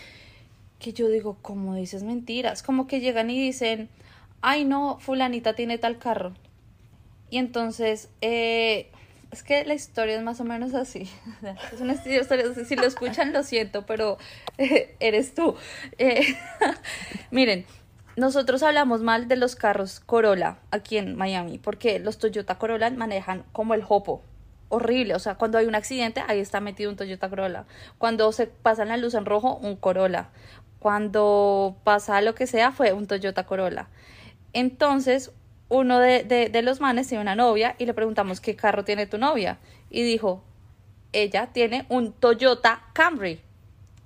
[0.80, 2.64] que yo digo, ¿cómo dices mentiras?
[2.64, 3.88] Como que llegan y dicen,
[4.42, 6.34] ay no, fulanita tiene tal carro.
[7.30, 8.90] Y entonces, eh,
[9.30, 11.08] es que la historia es más o menos así.
[11.72, 12.24] Es una historia,
[12.64, 14.18] si lo escuchan lo siento, pero
[14.58, 15.54] eh, eres tú.
[15.98, 16.36] Eh,
[17.30, 17.64] miren,
[18.16, 23.44] nosotros hablamos mal de los carros Corolla aquí en Miami, porque los Toyota Corolla manejan
[23.52, 24.24] como el hopo.
[24.68, 27.66] Horrible, o sea, cuando hay un accidente, ahí está metido un Toyota Corolla.
[27.98, 30.30] Cuando se pasa la luz en rojo, un Corolla.
[30.78, 33.88] Cuando pasa lo que sea, fue un Toyota Corolla.
[34.52, 35.32] Entonces,
[35.68, 39.06] uno de, de, de los manes tiene una novia y le preguntamos qué carro tiene
[39.06, 39.58] tu novia.
[39.90, 40.42] Y dijo,
[41.12, 43.40] ella tiene un Toyota Camry.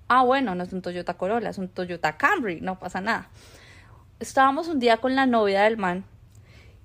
[0.09, 3.29] Ah, bueno, no es un Toyota Corolla, es un Toyota Camry, no pasa nada.
[4.21, 6.05] Estábamos un día con la novia del man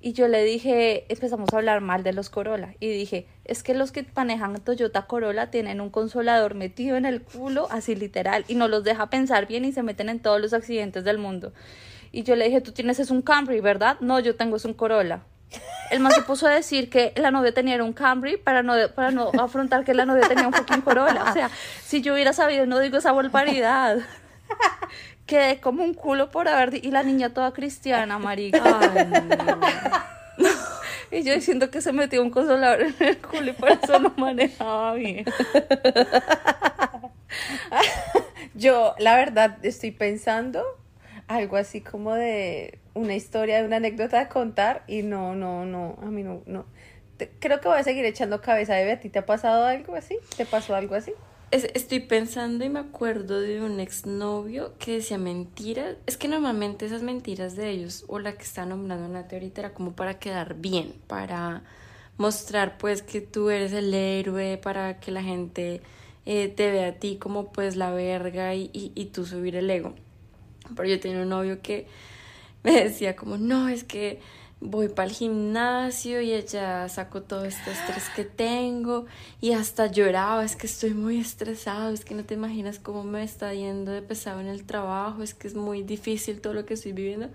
[0.04, 3.74] y yo le dije, empezamos a hablar mal de los Corolla y dije, es que
[3.74, 8.56] los que manejan Toyota Corolla tienen un consolador metido en el culo, así literal, y
[8.56, 11.54] no los deja pensar bien y se meten en todos los accidentes del mundo.
[12.12, 13.96] Y yo le dije, tú tienes es un Camry, ¿verdad?
[14.02, 15.22] No, yo tengo es un Corolla.
[15.90, 19.12] El man se puso a decir que la novia tenía un Camry para no, para
[19.12, 21.24] no afrontar que la novia tenía un fucking Corolla.
[21.30, 21.50] O sea,
[21.82, 24.00] si yo hubiera sabido, no digo esa barbaridad.
[25.26, 26.86] Quedé como un culo por haber...
[26.86, 28.80] Y la niña toda cristiana, marica.
[28.80, 29.08] Ay,
[29.46, 29.60] no.
[31.12, 34.12] Y yo diciendo que se metió un consolador en el culo y por eso no
[34.18, 35.26] manejaba bien.
[38.56, 40.64] Yo, la verdad, estoy pensando
[41.28, 45.98] algo así como de una historia, de una anécdota a contar y no, no, no,
[46.02, 46.66] a mí no, no.
[47.18, 48.74] Te- creo que voy a seguir echando cabeza.
[48.74, 50.18] Bebé, ¿a ti te ha pasado algo así?
[50.36, 51.14] ¿Te pasó algo así?
[51.54, 55.98] Es- estoy pensando y me acuerdo de un exnovio que decía mentiras.
[56.08, 59.74] Es que normalmente esas mentiras de ellos, o la que está nombrando Nati ahorita, era
[59.74, 61.64] como para quedar bien, para
[62.18, 65.82] mostrar pues que tú eres el héroe, para que la gente
[66.26, 69.70] eh, te vea a ti como pues la verga y, y, y tú subir el
[69.70, 69.94] ego.
[70.76, 71.88] Pero yo tenía un novio que
[72.64, 74.20] me decía como, no, es que
[74.64, 79.06] voy para el gimnasio y ella sacó todo este estrés que tengo
[79.42, 83.24] y hasta lloraba, es que estoy muy estresado, es que no te imaginas cómo me
[83.24, 86.76] está yendo de pesado en el trabajo, es que es muy difícil todo lo que
[86.76, 87.30] estoy viviendo.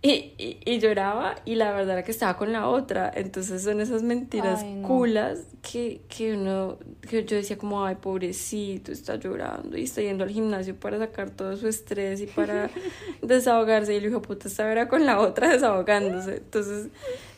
[0.00, 3.10] Y, y, lloraba y la verdad era que estaba con la otra.
[3.12, 9.16] Entonces son esas mentiras culas que, que uno, que yo decía como, ay, pobrecito, está
[9.16, 12.70] llorando y está yendo al gimnasio para sacar todo su estrés y para
[13.22, 13.92] desahogarse.
[13.92, 16.36] Y el hijo puta estaba era con la otra desahogándose.
[16.36, 16.90] Entonces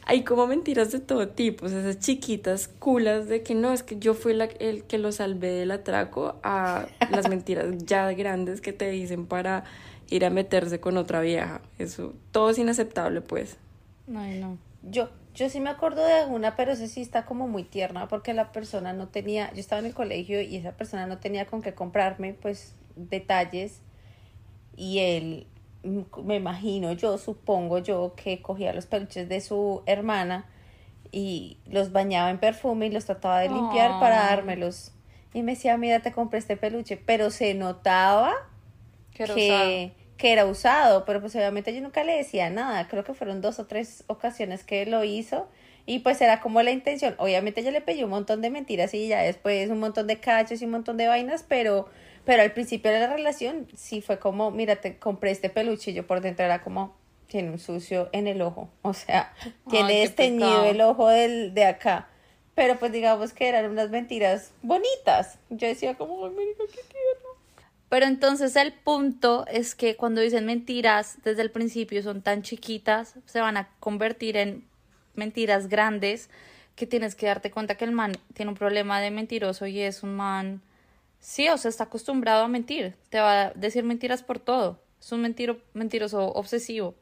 [0.04, 4.12] hay como mentiras de todo tipo, esas chiquitas culas de que no, es que yo
[4.12, 8.90] fui la, el que lo salvé del atraco a las mentiras ya grandes que te
[8.90, 9.64] dicen para
[10.10, 11.62] ir a meterse con otra vieja.
[11.78, 13.56] Eso, todo es inaceptable, pues.
[14.14, 14.58] Ay, no.
[14.82, 18.34] Yo, yo sí me acuerdo de una, pero ese sí está como muy tierna porque
[18.34, 21.62] la persona no tenía, yo estaba en el colegio y esa persona no tenía con
[21.62, 23.80] qué comprarme, pues, detalles.
[24.76, 25.46] Y él,
[25.84, 30.46] mm, me imagino, yo supongo yo que cogía los peluches de su hermana
[31.12, 34.92] y los bañaba en perfume y los trataba de limpiar para dármelos.
[35.32, 38.32] Y me decía, mira, te compré este peluche, pero se notaba
[39.12, 43.40] que, que era usado, pero pues obviamente yo nunca le decía nada, creo que fueron
[43.40, 45.48] dos o tres ocasiones que lo hizo
[45.86, 49.08] y pues era como la intención, obviamente ella le pidió un montón de mentiras y
[49.08, 51.88] ya después un montón de cachos y un montón de vainas, pero,
[52.26, 55.94] pero al principio de la relación sí fue como, mira, te compré este peluche y
[55.94, 56.94] yo por dentro era como,
[57.26, 59.32] tiene un sucio en el ojo, o sea,
[59.70, 62.08] tiene esteñido el ojo del, de acá.
[62.54, 65.38] Pero pues digamos que eran unas mentiras bonitas.
[65.48, 66.32] Yo decía como, ay,
[66.89, 66.89] qué.
[67.90, 73.16] Pero entonces el punto es que cuando dicen mentiras desde el principio son tan chiquitas,
[73.26, 74.64] se van a convertir en
[75.16, 76.30] mentiras grandes
[76.76, 80.04] que tienes que darte cuenta que el man tiene un problema de mentiroso y es
[80.04, 80.62] un man,
[81.18, 85.10] sí, o sea, está acostumbrado a mentir, te va a decir mentiras por todo, es
[85.10, 86.94] un mentiro, mentiroso obsesivo.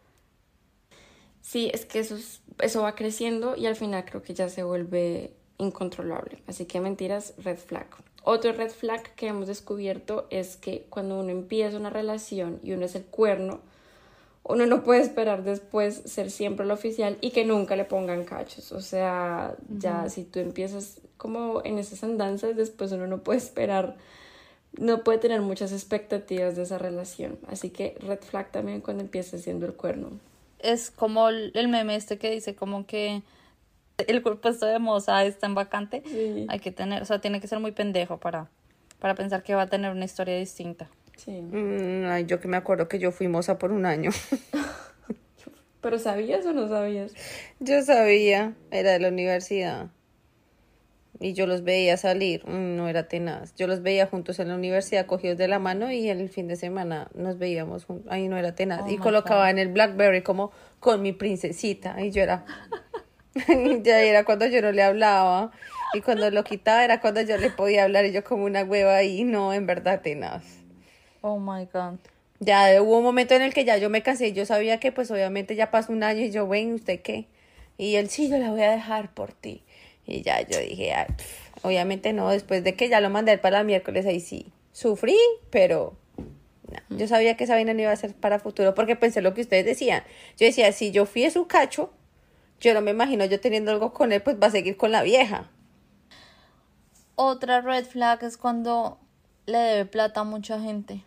[1.42, 2.16] Sí, es que eso,
[2.61, 6.42] eso va creciendo y al final creo que ya se vuelve incontrolable.
[6.46, 7.88] Así que mentiras, red flag.
[8.31, 12.85] Otro red flag que hemos descubierto es que cuando uno empieza una relación y uno
[12.85, 13.61] es el cuerno,
[14.43, 18.73] uno no puede esperar después ser siempre el oficial y que nunca le pongan cachos.
[18.73, 23.97] O sea, ya si tú empiezas como en esas andanzas, después uno no puede esperar,
[24.79, 27.38] no puede tener muchas expectativas de esa relación.
[27.49, 30.11] Así que red flag también cuando empiezas siendo el cuerno.
[30.59, 33.23] Es como el meme este que dice como que
[34.07, 36.03] el puesto de moza está en vacante,
[36.49, 38.49] hay que tener, o sea, tiene que ser muy pendejo para,
[39.01, 40.89] para pensar que va a tener una historia distinta.
[41.17, 41.43] Sí.
[41.43, 44.11] Mm, ay, yo que me acuerdo que yo fui moza por un año.
[45.81, 47.13] ¿Pero sabías o no sabías?
[47.61, 49.89] Yo sabía, era de la universidad.
[51.21, 53.55] Y yo los veía salir, mm, no era tenaz.
[53.57, 56.55] Yo los veía juntos en la universidad, cogidos de la mano, y el fin de
[56.55, 58.07] semana nos veíamos juntos.
[58.13, 58.83] Ahí no era tenaz.
[58.85, 62.01] Oh y colocaba en el Blackberry como con mi princesita.
[62.01, 62.45] Y yo era,
[63.83, 65.53] ya era cuando yo no le hablaba.
[65.94, 69.03] Y cuando lo quitaba era cuando yo le podía hablar y yo como una hueva
[69.03, 70.44] y no, en verdad tenaz.
[71.22, 71.98] Oh my God.
[72.40, 74.92] Ya hubo un momento en el que ya yo me cansé y yo sabía que
[74.92, 77.27] pues obviamente ya pasó un año y yo, ven, ¿usted qué?
[77.79, 79.62] Y él, sí, yo la voy a dejar por ti.
[80.07, 80.92] Y ya yo dije,
[81.62, 85.16] obviamente no, después de que ya lo mandé para el miércoles, ahí sí, sufrí,
[85.51, 85.96] pero
[86.90, 89.40] yo sabía que esa vaina no iba a ser para futuro porque pensé lo que
[89.40, 90.03] ustedes decían.
[90.38, 91.92] Yo decía, si yo fui a su cacho,
[92.61, 95.03] yo no me imagino yo teniendo algo con él, pues va a seguir con la
[95.03, 95.49] vieja.
[97.14, 98.99] Otra red flag es cuando
[99.47, 101.03] le debe plata a mucha gente.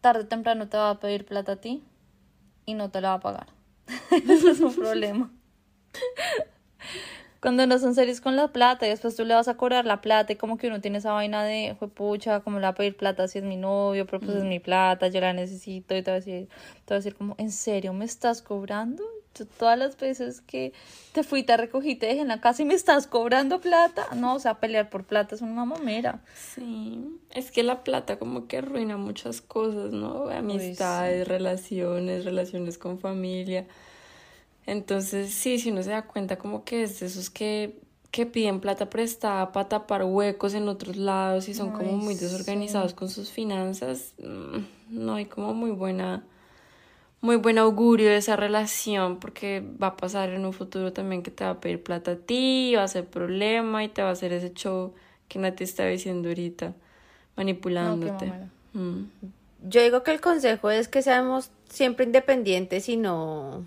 [0.00, 1.82] Tarde o temprano te va a pedir plata a ti
[2.66, 3.46] y no te la va a pagar.
[4.28, 5.30] Eso es un problema.
[7.40, 10.00] Cuando no son serios con la plata y después tú le vas a cobrar la
[10.00, 12.96] plata y como que uno tiene esa vaina de, pucha, como le va a pedir
[12.96, 14.48] plata si es mi novio, pero pues es mm.
[14.48, 16.48] mi plata, yo la necesito y te va a decir,
[16.84, 19.04] te va a decir como, ¿en serio me estás cobrando?
[19.46, 20.72] Todas las veces que
[21.12, 24.06] te fui, te recogí, te dejé en la casa y me estás cobrando plata.
[24.14, 26.20] No, o sea, pelear por plata es una mamera.
[26.34, 30.28] Sí, es que la plata como que arruina muchas cosas, ¿no?
[30.28, 33.66] Amistades, relaciones, relaciones con familia.
[34.66, 38.60] Entonces, sí, si uno se da cuenta como que es de esos que, que piden
[38.60, 43.30] plata prestada para tapar huecos en otros lados y son como muy desorganizados con sus
[43.30, 44.58] finanzas, mm,
[44.90, 46.22] no hay como muy buena
[47.20, 51.30] muy buen augurio de esa relación porque va a pasar en un futuro también que
[51.30, 54.12] te va a pedir plata a ti, va a ser problema y te va a
[54.12, 54.94] hacer ese show
[55.26, 56.74] que Nati está diciendo ahorita,
[57.36, 58.32] manipulándote.
[58.72, 59.04] Mm.
[59.68, 63.64] Yo digo que el consejo es que seamos siempre independientes y no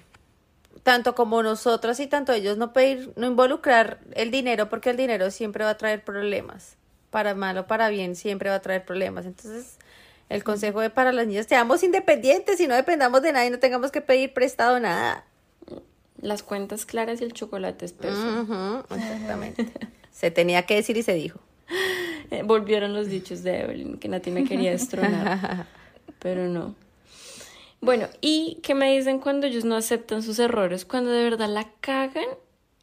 [0.84, 5.30] tanto como nosotros y tanto ellos no pedir, no involucrar el dinero porque el dinero
[5.30, 6.78] siempre va a traer problemas.
[7.12, 9.26] Para mal o para bien siempre va a traer problemas.
[9.26, 9.78] Entonces,
[10.32, 13.92] el consejo de para los niños, seamos independientes y no dependamos de nadie, no tengamos
[13.92, 15.26] que pedir prestado nada.
[16.22, 18.86] Las cuentas claras y el chocolate espeso.
[18.90, 19.68] Exactamente.
[20.12, 21.40] se tenía que decir y se dijo.
[22.30, 25.68] Eh, Volvieron los dichos de Evelyn, que Nati me quería destronar,
[26.20, 26.76] pero no.
[27.82, 30.86] Bueno, ¿y qué me dicen cuando ellos no aceptan sus errores?
[30.86, 32.24] Cuando de verdad la cagan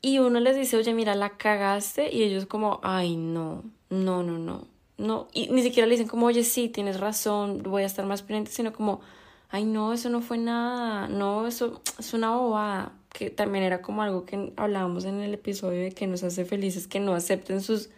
[0.03, 4.37] y uno les dice, oye, mira, la cagaste, y ellos como, ay, no, no, no,
[4.37, 5.29] no, no.
[5.33, 8.51] Y ni siquiera le dicen como, oye, sí, tienes razón, voy a estar más pendiente,
[8.51, 9.01] sino como,
[9.49, 14.03] ay, no, eso no fue nada, no, eso es una bobada, que también era como
[14.03, 17.91] algo que hablábamos en el episodio de que nos hace felices que no acepten sus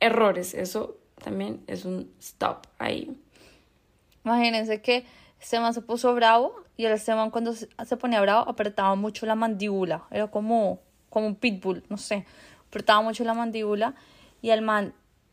[0.00, 3.16] errores, eso también es un stop ahí.
[4.24, 5.06] Imagínense que
[5.40, 9.34] Esteban se puso bravo y el Esteban cuando se se ponía bravo apretaba mucho la
[9.34, 10.04] mandíbula.
[10.10, 12.26] Era como, como un pitbull, no sé.
[12.68, 13.94] Apretaba mucho la mandíbula
[14.42, 14.92] y el man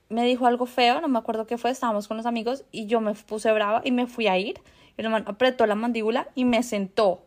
[0.10, 3.02] me dijo algo feo, no me acuerdo qué fue, estábamos con los amigos y yo
[3.02, 4.60] me puse brava y me fui a ir.
[4.98, 7.24] Y el man apretó la mandíbula y me sentó.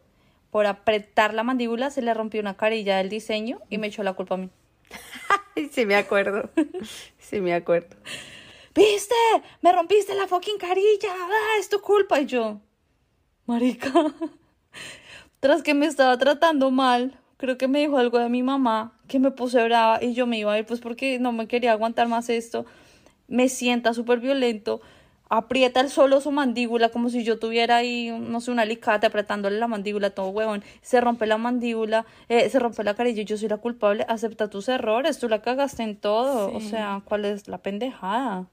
[0.50, 4.14] Por apretar la mandíbula se le rompió una carilla del diseño y me echó la
[4.14, 4.50] culpa a mí.
[5.72, 6.50] Sí me acuerdo.
[7.18, 7.96] Sí me acuerdo.
[8.74, 9.14] ¿Viste?
[9.60, 11.12] Me rompiste la fucking carilla.
[11.12, 12.20] Ah, es tu culpa.
[12.20, 12.60] Y yo,
[13.44, 13.92] marica.
[15.40, 19.18] Tras que me estaba tratando mal, creo que me dijo algo de mi mamá, que
[19.18, 22.08] me puse brava y yo me iba a ir, pues porque no me quería aguantar
[22.08, 22.66] más esto.
[23.26, 24.80] Me sienta súper violento.
[25.30, 29.58] Aprieta el solo su mandíbula como si yo tuviera ahí, no sé, un alicate apretándole
[29.58, 30.64] la mandíbula, todo huevón.
[30.80, 34.06] Se rompe la mandíbula, eh, se rompe la carilla y yo soy la culpable.
[34.08, 36.54] Acepta tus errores, tú la cagaste en todo.
[36.54, 38.46] O sea, ¿cuál es la pendejada?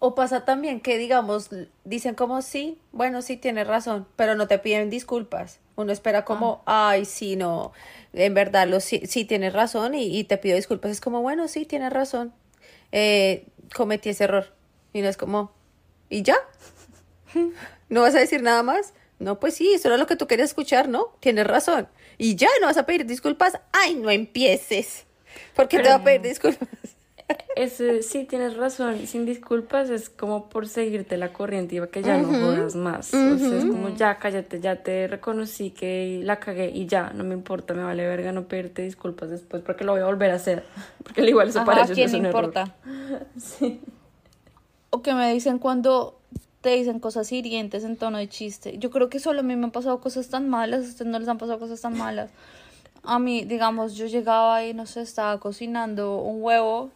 [0.00, 1.50] O pasa también que, digamos,
[1.84, 5.60] dicen como sí, bueno, sí, tienes razón, pero no te piden disculpas.
[5.78, 7.72] Uno espera como, ay, sí, no,
[8.12, 10.90] en verdad, lo, sí, sí tienes razón y, y te pido disculpas.
[10.90, 12.34] Es como, bueno, sí, tienes razón,
[12.90, 14.52] eh, cometí ese error.
[14.92, 15.52] Y no es como,
[16.10, 16.34] ¿y ya?
[17.88, 18.92] ¿No vas a decir nada más?
[19.20, 21.14] No, pues sí, eso era lo que tú querías escuchar, ¿no?
[21.20, 21.86] Tienes razón.
[22.18, 23.60] Y ya, ¿no vas a pedir disculpas?
[23.70, 25.06] Ay, no empieces.
[25.54, 26.68] ¿Por qué te va a pedir disculpas?
[27.56, 32.16] Ese, sí, tienes razón, sin disculpas es como por seguirte la corriente y que ya
[32.16, 33.12] no jodas más.
[33.12, 37.24] O sea, es como ya cállate, ya te reconocí que la cagué y ya, no
[37.24, 40.34] me importa, me vale verga no pedirte disculpas después porque lo voy a volver a
[40.36, 40.64] hacer.
[41.02, 42.44] Porque igual eso Ajá, para ¿a ellos quién es le un error.
[42.44, 42.74] importa?
[43.38, 43.80] Sí.
[44.90, 46.18] O que me dicen cuando
[46.60, 48.78] te dicen cosas hirientes en tono de chiste.
[48.78, 51.18] Yo creo que solo a mí me han pasado cosas tan malas, a ustedes no
[51.18, 52.30] les han pasado cosas tan malas.
[53.02, 56.90] A mí, digamos, yo llegaba y no sé, estaba cocinando un huevo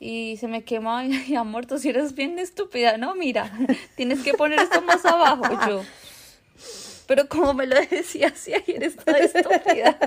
[0.00, 3.50] y se me quema y, amor, tú si eres bien estúpida, no, mira,
[3.96, 5.82] tienes que poner esto más abajo, yo.
[7.06, 9.98] Pero como me lo decía así, ay, eres toda estúpida.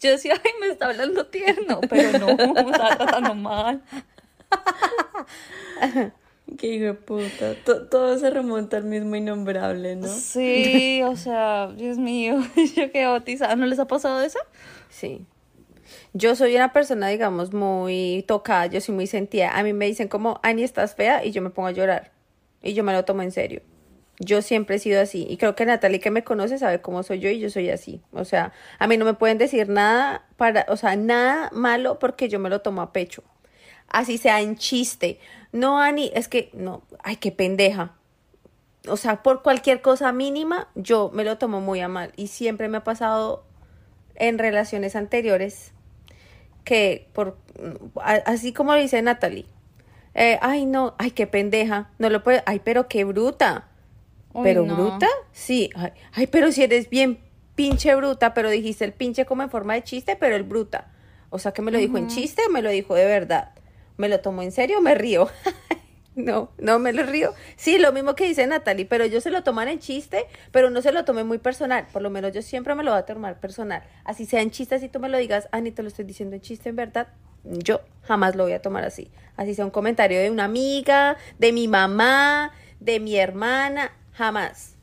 [0.00, 3.82] Yo decía, ay, me está hablando tierno, pero no, me estaba tratando mal.
[6.58, 7.54] Qué hijo de puta.
[7.64, 10.06] To- todo se remonta al mismo innombrable, ¿no?
[10.08, 12.36] Sí, o sea, Dios mío,
[12.76, 13.56] yo quedé bautizada.
[13.56, 14.38] ¿No les ha pasado eso?
[14.90, 15.24] Sí.
[16.14, 19.50] Yo soy una persona, digamos, muy tocada, yo soy muy sentida.
[19.58, 22.12] A mí me dicen como, Ani, estás fea, y yo me pongo a llorar.
[22.62, 23.60] Y yo me lo tomo en serio.
[24.20, 25.26] Yo siempre he sido así.
[25.28, 28.00] Y creo que Natalie, que me conoce, sabe cómo soy yo y yo soy así.
[28.12, 32.28] O sea, a mí no me pueden decir nada para, o sea, nada malo porque
[32.28, 33.24] yo me lo tomo a pecho.
[33.88, 35.18] Así sea en chiste.
[35.52, 37.96] No, Ani, es que, no, ay, qué pendeja
[38.88, 42.12] o sea, por cualquier cosa mínima, yo me lo tomo muy a mal.
[42.16, 43.44] Y siempre me ha pasado
[44.14, 45.72] en relaciones anteriores
[46.64, 47.36] que, por
[48.02, 49.46] así como lo dice Natalie,
[50.14, 53.68] eh, ay, no, ay, qué pendeja, no lo puede, ay, pero qué bruta.
[54.32, 54.74] Uy, ¿Pero no.
[54.74, 55.08] bruta?
[55.32, 57.18] Sí, ay, ay, pero si eres bien
[57.54, 60.90] pinche bruta, pero dijiste el pinche como en forma de chiste, pero el bruta.
[61.30, 63.50] O sea, que me lo dijo en chiste o me lo dijo de verdad.
[63.96, 65.28] ¿Me lo tomo en serio o me río?
[66.16, 67.32] No, no me lo río.
[67.56, 70.80] Sí, lo mismo que dice Natalie, pero yo se lo toman en chiste, pero no
[70.80, 71.86] se lo tomé muy personal.
[71.92, 73.82] Por lo menos yo siempre me lo voy a tomar personal.
[74.04, 76.42] Así sea en chiste, así tú me lo digas, Ani, te lo estoy diciendo en
[76.42, 77.08] chiste, en verdad.
[77.42, 79.10] Yo jamás lo voy a tomar así.
[79.36, 84.76] Así sea un comentario de una amiga, de mi mamá, de mi hermana, jamás.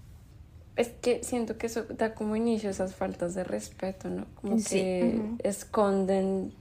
[0.75, 4.25] Es que siento que eso da como inicio esas faltas de respeto, ¿no?
[4.35, 4.75] Como Sí.
[4.79, 6.53] que esconden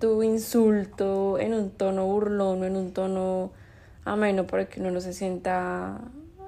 [0.00, 3.52] tu insulto en un tono burlón o en un tono
[4.06, 6.00] ameno para que uno no se sienta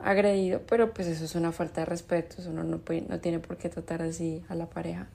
[0.03, 3.41] agredido, pero pues eso es una falta de respeto, eso uno no, puede, no tiene
[3.41, 5.09] por qué tratar así a la pareja.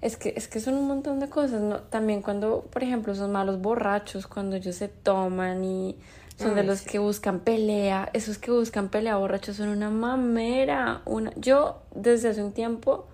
[0.00, 1.78] Es que, es que son un montón de cosas, ¿no?
[1.80, 5.96] También cuando, por ejemplo, son malos borrachos, cuando ellos se toman y
[6.36, 11.00] son de Ay, los que buscan pelea, esos que buscan pelea borrachos son una mamera,
[11.06, 11.32] una...
[11.36, 13.06] Yo desde hace un tiempo,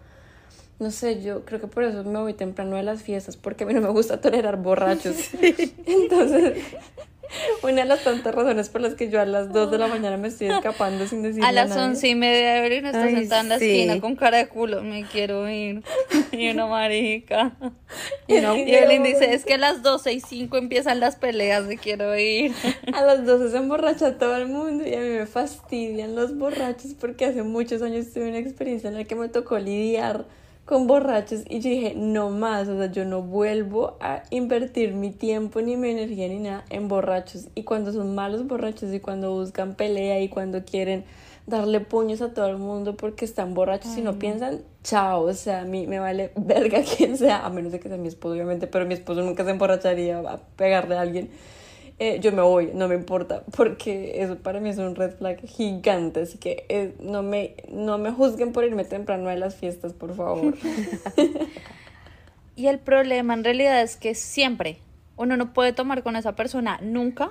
[0.81, 3.67] no sé, yo creo que por eso me voy temprano de las fiestas, porque a
[3.69, 5.17] mí no me gusta tolerar borrachos.
[5.87, 6.65] Entonces,
[7.63, 10.17] Una de las tantas razones por las que yo a las 2 de la mañana
[10.17, 11.87] me estoy escapando sin decir A las nada.
[11.87, 13.71] once y media de abril está Ay, sentada en la sí.
[13.71, 14.83] esquina con cara de culo.
[14.83, 15.83] Me quiero ir.
[16.33, 17.53] Y una marica.
[18.27, 21.67] Y uno- Y Evelyn dice, es que a las doce y cinco empiezan las peleas
[21.69, 22.53] de quiero ir.
[22.93, 26.95] A las 12 se emborracha todo el mundo y a mí me fastidian los borrachos
[26.99, 30.25] porque hace muchos años tuve una experiencia en la que me tocó lidiar
[30.71, 35.11] con borrachos y yo dije, no más, o sea, yo no vuelvo a invertir mi
[35.11, 37.49] tiempo ni mi energía ni nada en borrachos.
[37.57, 41.05] Y cuando son malos borrachos y cuando buscan pelea y cuando quieren
[41.49, 45.63] darle puños a todo el mundo porque están borrachos y no piensan, chao, o sea,
[45.63, 48.69] a mí me vale verga quien sea, a menos de que sea mi esposo, obviamente,
[48.69, 51.31] pero mi esposo nunca se emborracharía a pegarle a alguien
[52.01, 55.47] eh, yo me voy, no me importa, porque eso para mí es un red flag
[55.47, 59.93] gigante, así que eh, no, me, no me juzguen por irme temprano a las fiestas,
[59.93, 60.55] por favor.
[62.61, 64.77] Y el problema en realidad es que siempre
[65.17, 67.31] uno no puede tomar con esa persona nunca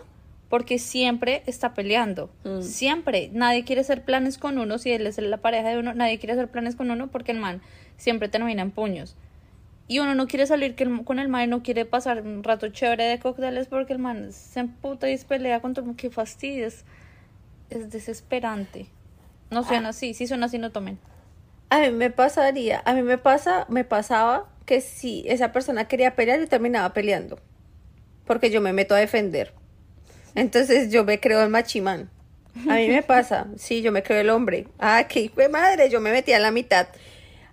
[0.49, 2.31] porque siempre está peleando.
[2.43, 2.61] Mm.
[2.63, 3.29] Siempre.
[3.31, 5.93] Nadie quiere hacer planes con uno si él es la pareja de uno.
[5.93, 7.61] Nadie quiere hacer planes con uno porque el man
[7.95, 9.15] siempre termina en puños.
[9.89, 13.05] Y uno no quiere salir con el man y no quiere pasar un rato chévere
[13.05, 15.95] de cócteles porque el man se emputa y se pelea con todo.
[15.97, 16.67] Qué fastidio.
[16.67, 16.85] Es,
[17.71, 18.85] es desesperante.
[19.49, 20.13] No sean así.
[20.13, 20.99] Si son así, no tomen.
[21.71, 26.15] A mí me pasaría, a mí me pasa, me pasaba que si esa persona quería
[26.15, 27.39] pelear, yo terminaba peleando.
[28.25, 29.53] Porque yo me meto a defender.
[30.35, 32.11] Entonces yo me creo el machimán.
[32.69, 34.67] A mí me pasa, sí, yo me creo el hombre.
[34.77, 36.87] Ah, qué hijo de madre, yo me metía en la mitad.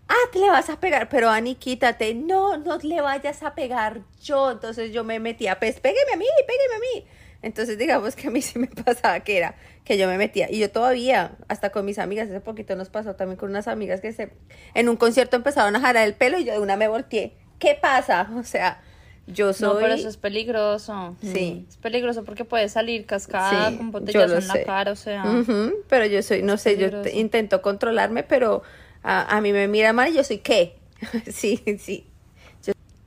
[0.09, 2.15] Ah, te le vas a pegar, pero Ani, quítate.
[2.15, 4.53] No, no le vayas a pegar yo.
[4.53, 7.07] Entonces yo me metía, pues, pégueme a mí, pégueme a mí.
[7.43, 9.55] Entonces digamos que a mí sí me pasaba que era
[9.85, 10.51] que yo me metía.
[10.51, 14.01] Y yo todavía, hasta con mis amigas, hace poquito nos pasó también con unas amigas
[14.01, 14.31] que se
[14.75, 17.35] en un concierto empezaron a jalar el pelo y yo de una me volteé.
[17.59, 18.29] ¿Qué pasa?
[18.37, 18.81] O sea,
[19.29, 19.69] yo soy...
[19.69, 21.17] No, pero eso es peligroso.
[21.21, 21.67] Sí.
[21.69, 24.63] Es peligroso porque puede salir cascada Sí, con lo en la sé.
[24.65, 25.25] cara, o sea.
[25.25, 28.63] Ujú, pero yo soy, no sé, yo intento controlarme, pero
[29.07, 30.79] a, a mí me mira mal y yo soy ¿qué?
[31.33, 32.07] sí, sí.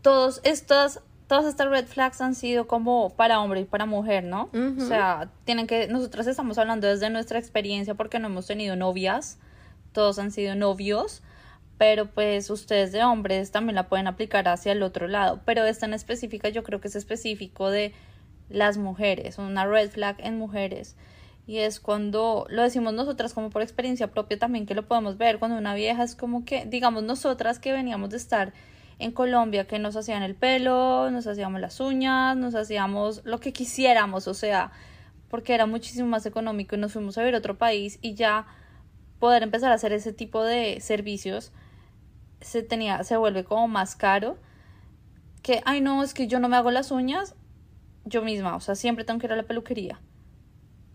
[0.01, 4.49] Todos estas, todas estas red flags han sido como para hombre y para mujer, ¿no?
[4.53, 9.39] O sea, tienen que, nosotras estamos hablando desde nuestra experiencia porque no hemos tenido novias,
[9.91, 11.21] todos han sido novios,
[11.77, 15.85] pero pues ustedes de hombres también la pueden aplicar hacia el otro lado, pero esta
[15.85, 17.93] en específica yo creo que es específico de
[18.49, 20.95] las mujeres, una red flag en mujeres.
[21.49, 25.39] Y es cuando lo decimos nosotras como por experiencia propia también que lo podemos ver,
[25.39, 28.53] cuando una vieja es como que, digamos nosotras que veníamos de estar
[28.99, 33.51] en Colombia, que nos hacían el pelo, nos hacíamos las uñas, nos hacíamos lo que
[33.51, 34.71] quisiéramos, o sea,
[35.27, 38.45] porque era muchísimo más económico y nos fuimos a ver otro país y ya
[39.17, 41.51] poder empezar a hacer ese tipo de servicios
[42.41, 44.37] se tenía, se vuelve como más caro
[45.41, 47.33] que, ay no, es que yo no me hago las uñas
[48.05, 49.99] yo misma, o sea, siempre tengo que ir a la peluquería.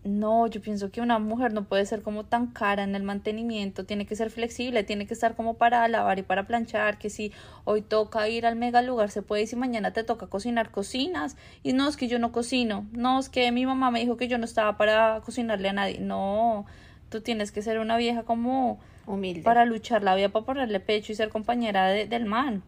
[0.05, 3.85] No, yo pienso que una mujer no puede ser como tan cara en el mantenimiento,
[3.85, 7.31] tiene que ser flexible, tiene que estar como para lavar y para planchar, que si
[7.63, 11.37] hoy toca ir al mega lugar se puede y si mañana te toca cocinar, cocinas.
[11.63, 14.27] Y no, es que yo no cocino, no, es que mi mamá me dijo que
[14.27, 15.99] yo no estaba para cocinarle a nadie.
[15.99, 16.67] No,
[17.09, 19.41] tú tienes que ser una vieja como Humilde.
[19.41, 22.61] para luchar la vida, para ponerle pecho y ser compañera de- del man.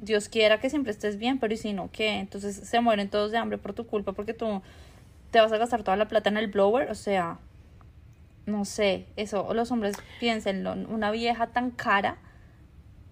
[0.00, 2.20] Dios quiera que siempre estés bien, pero ¿y si no qué?
[2.20, 4.62] Entonces se mueren todos de hambre por tu culpa porque tú
[5.34, 7.40] te vas a gastar toda la plata en el blower, o sea,
[8.46, 12.18] no sé, eso, los hombres piénsenlo, una vieja tan cara,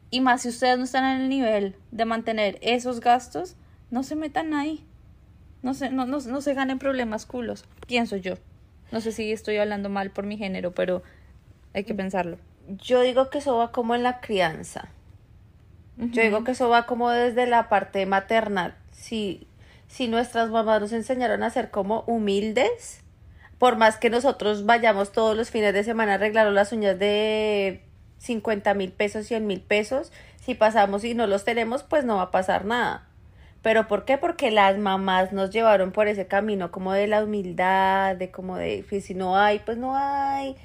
[0.08, 3.56] y más si ustedes no están en el nivel de mantener esos gastos,
[3.90, 4.86] no se metan ahí,
[5.62, 8.34] no se, no, no, no se ganen problemas culos, pienso yo.
[8.92, 11.02] No sé si estoy hablando mal por mi género, pero
[11.74, 12.38] hay que pensarlo.
[12.68, 14.90] Yo digo que eso va como en la crianza.
[15.96, 18.76] Yo digo que eso va como desde la parte maternal.
[18.92, 19.48] Si,
[19.92, 23.02] si nuestras mamás nos enseñaron a ser como humildes,
[23.58, 27.82] por más que nosotros vayamos todos los fines de semana a arreglar las uñas de
[28.16, 32.22] 50 mil pesos, 100 mil pesos, si pasamos y no los tenemos, pues no va
[32.22, 33.06] a pasar nada.
[33.60, 34.16] ¿Pero por qué?
[34.16, 38.86] Porque las mamás nos llevaron por ese camino como de la humildad, de como de,
[38.88, 40.56] pues, si no hay, pues no hay.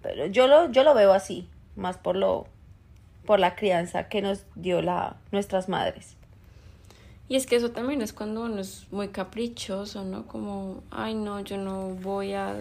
[0.00, 2.46] Pero yo lo, yo lo veo así, más por lo,
[3.24, 6.15] por la crianza que nos dio la, nuestras madres.
[7.28, 10.26] Y es que eso también es cuando uno es muy caprichoso, ¿no?
[10.26, 12.54] Como, ay, no, yo no voy a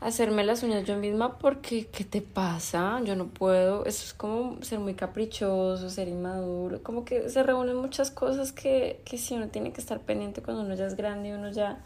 [0.00, 3.00] hacerme las uñas yo misma porque, ¿qué te pasa?
[3.04, 3.84] Yo no puedo.
[3.84, 6.82] Eso es como ser muy caprichoso, ser inmaduro.
[6.82, 10.62] Como que se reúnen muchas cosas que, que sí uno tiene que estar pendiente cuando
[10.62, 11.78] uno ya es grande y uno ya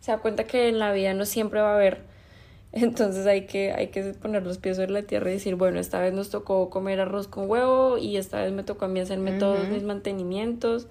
[0.00, 2.00] se da cuenta que en la vida no siempre va a haber.
[2.72, 6.00] Entonces hay que, hay que poner los pies sobre la tierra y decir, bueno, esta
[6.00, 9.32] vez nos tocó comer arroz con huevo y esta vez me tocó a mí hacerme
[9.38, 10.88] todos mis mantenimientos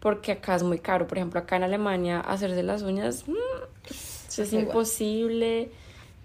[0.00, 1.06] porque acá es muy caro.
[1.06, 5.70] Por ejemplo, acá en Alemania hacerse las uñas mm, es imposible.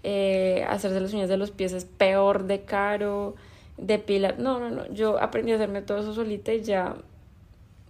[0.02, 3.34] Eh, hacerse las uñas de los pies es peor de caro.
[3.76, 4.38] Depilar.
[4.38, 4.92] No, no, no.
[4.92, 6.96] Yo aprendí a hacerme todo eso solita y ya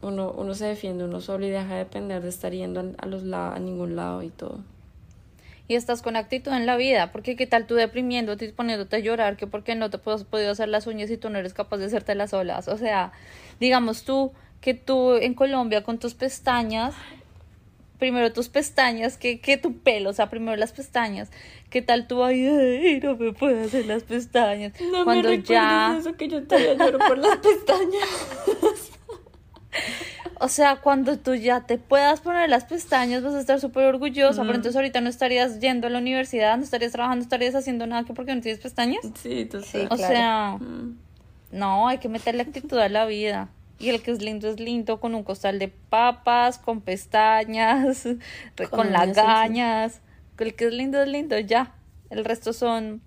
[0.01, 3.25] uno, uno se defiende uno solo y deja de depender de estar yendo a, los
[3.33, 4.61] a ningún lado y todo.
[5.67, 8.99] Y estás con actitud en la vida, porque qué tal tú deprimiéndote y poniéndote a
[8.99, 11.79] llorar, que porque no te has podido hacer las uñas y tú no eres capaz
[11.79, 12.69] de hacerte las olas.
[12.69, 13.13] O sea,
[13.61, 14.33] digamos tú
[14.65, 16.95] que tú en Colombia con tus pestañas,
[17.99, 21.31] primero tus pestañas que, que tu pelo, o sea, primero las pestañas.
[21.69, 24.73] ¿Qué tal tú ay, no me puedo hacer las pestañas?
[24.91, 28.09] No Cuando me ya eso que yo todavía lloro por las pestañas.
[30.41, 34.43] O sea, cuando tú ya te puedas poner las pestañas, vas a estar súper orgullosa,
[34.45, 37.87] pero entonces ahorita no estarías yendo a la universidad, no estarías trabajando, no estarías haciendo
[37.87, 39.05] nada que porque no tienes pestañas.
[39.23, 40.59] Sí, tú sí, O sea,
[41.53, 43.51] no, hay que meterle actitud a la vida.
[43.79, 48.07] Y el que es lindo es lindo, con un costal de papas, con pestañas,
[48.71, 50.01] con, lagañas.
[50.39, 51.75] El que es lindo es lindo, ya.
[52.11, 53.03] El resto son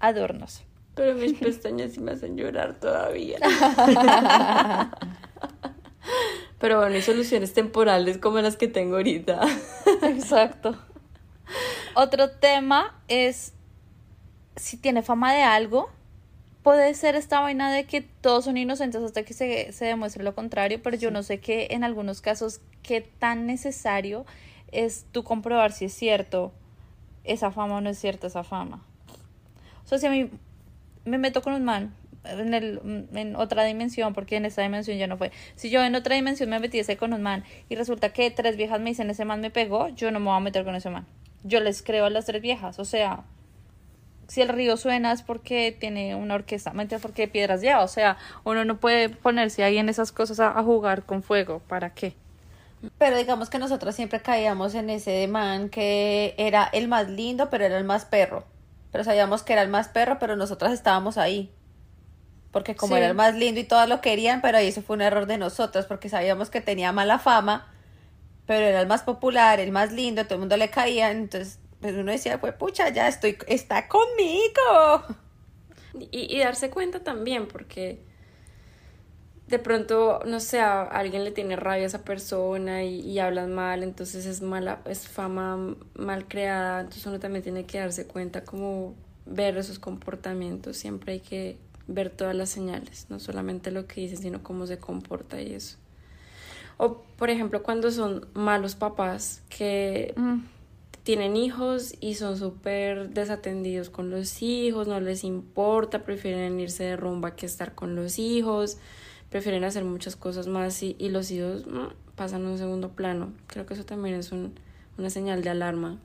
[0.00, 0.64] adornos.
[0.94, 3.38] Pero mis pestañas sí me hacen llorar todavía.
[6.58, 9.40] Pero bueno, hay soluciones temporales como las que tengo ahorita.
[10.02, 10.76] Exacto.
[11.94, 13.52] Otro tema es
[14.56, 15.90] si tiene fama de algo.
[16.62, 20.34] Puede ser esta vaina de que todos son inocentes hasta que se, se demuestre lo
[20.34, 24.24] contrario, pero yo no sé qué en algunos casos qué tan necesario
[24.70, 26.52] es tú comprobar si es cierto
[27.24, 28.84] esa fama o no es cierta esa fama.
[29.84, 30.30] O sea, si a mí
[31.04, 31.94] me meto con un man
[32.24, 35.32] en, el, en otra dimensión, porque en esa dimensión ya no fue.
[35.56, 38.80] Si yo en otra dimensión me metiese con un man y resulta que tres viejas
[38.80, 41.06] me dicen ese man me pegó, yo no me voy a meter con ese man.
[41.44, 43.24] Yo les creo a las tres viejas, o sea,
[44.32, 47.02] si el río suena es porque tiene una orquesta, ¿me entiendes?
[47.02, 50.62] Porque piedras ya, o sea, uno no puede ponerse ahí en esas cosas a, a
[50.62, 52.14] jugar con fuego, ¿para qué?
[52.96, 57.66] Pero digamos que nosotros siempre caíamos en ese man que era el más lindo, pero
[57.66, 58.46] era el más perro.
[58.90, 61.52] Pero sabíamos que era el más perro, pero nosotras estábamos ahí
[62.52, 65.02] porque como era el más lindo y todos lo querían, pero ahí eso fue un
[65.02, 67.66] error de nosotros, porque sabíamos que tenía mala fama,
[68.46, 71.94] pero era el más popular, el más lindo, todo el mundo le caía, entonces pues
[71.94, 75.18] uno decía, pues pucha, ya estoy, está conmigo.
[76.10, 78.00] Y, y darse cuenta también, porque
[79.48, 83.52] de pronto, no sé, a alguien le tiene rabia a esa persona y, y hablan
[83.52, 88.44] mal, entonces es mala, es fama mal creada, entonces uno también tiene que darse cuenta
[88.44, 88.94] como
[89.26, 94.18] ver esos comportamientos, siempre hay que ver todas las señales, no solamente lo que dicen,
[94.18, 95.76] sino cómo se comporta y eso.
[96.78, 100.38] O, por ejemplo, cuando son malos papás que mm.
[101.02, 106.96] Tienen hijos y son súper desatendidos con los hijos, no les importa, prefieren irse de
[106.96, 108.78] rumba que estar con los hijos,
[109.30, 113.32] prefieren hacer muchas cosas más y, y los hijos mm, pasan a un segundo plano.
[113.48, 114.54] Creo que eso también es un,
[114.96, 115.98] una señal de alarma.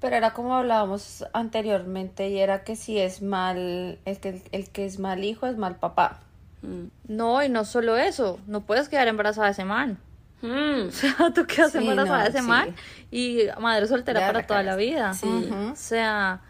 [0.00, 4.84] Pero era como hablábamos anteriormente y era que si es mal, el que, el que
[4.84, 6.20] es mal hijo es mal papá.
[6.62, 6.86] Mm.
[7.08, 9.98] No, y no solo eso, no puedes quedar embarazada de ese man.
[10.42, 10.88] Mm.
[10.88, 12.74] O sea, tú quedas embarazada de ese man
[13.10, 15.12] y madre soltera para toda la vida.
[15.12, 16.42] O sea,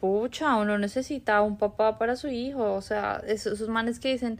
[0.00, 2.72] pucha, uno necesita un papá para su hijo.
[2.72, 4.38] O sea, esos, esos manes que dicen,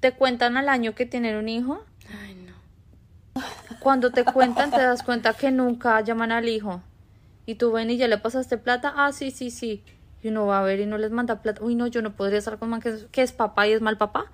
[0.00, 1.82] te cuentan al año que tienen un hijo.
[2.22, 3.42] Ay, no.
[3.80, 6.82] Cuando te cuentan, te das cuenta que nunca llaman al hijo.
[7.46, 8.92] Y tú ven y ya le pasaste plata.
[8.96, 9.82] Ah, sí, sí, sí.
[10.22, 11.62] Y uno va a ver y no les manda plata.
[11.62, 13.80] Uy, no, yo no podría estar con man que es, que es papá y es
[13.80, 14.30] mal papá.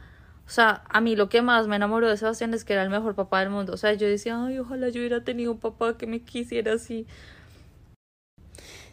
[0.50, 2.90] O sea, a mí lo que más me enamoró de Sebastián es que era el
[2.90, 3.72] mejor papá del mundo.
[3.72, 7.06] O sea, yo decía, ay, ojalá yo hubiera tenido un papá que me quisiera así.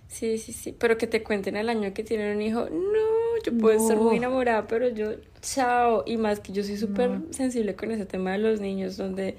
[0.08, 0.76] Sí, sí, sí.
[0.78, 2.70] Pero que te cuenten el año que tienen un hijo.
[2.70, 6.04] No, yo puedo estar muy enamorada, pero yo, chao.
[6.06, 9.36] Y más que yo soy súper sensible con ese tema de los niños, donde,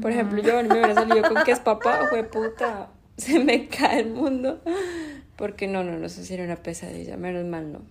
[0.00, 2.88] por ejemplo, yo me hubiera salido con que es papá, fue puta.
[3.18, 4.62] se me cae el mundo.
[5.36, 7.82] Porque no, no, no, eso sería una pesadilla, menos mal no.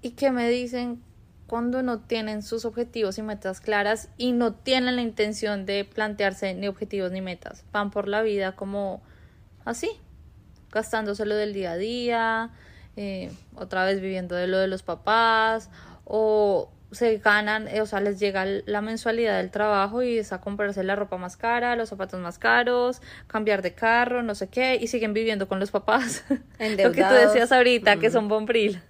[0.00, 1.02] ¿Y qué me dicen
[1.46, 6.54] cuando no tienen sus objetivos y metas claras y no tienen la intención de plantearse
[6.54, 7.64] ni objetivos ni metas?
[7.72, 9.02] Van por la vida como
[9.64, 9.90] así,
[10.72, 12.50] gastándoselo del día a día,
[12.96, 15.70] eh, otra vez viviendo de lo de los papás
[16.04, 20.40] o se ganan, eh, o sea, les llega la mensualidad del trabajo y es a
[20.40, 24.76] comprarse la ropa más cara, los zapatos más caros, cambiar de carro, no sé qué,
[24.80, 26.24] y siguen viviendo con los papás.
[26.58, 28.80] Lo que tú decías ahorita, que son bombril.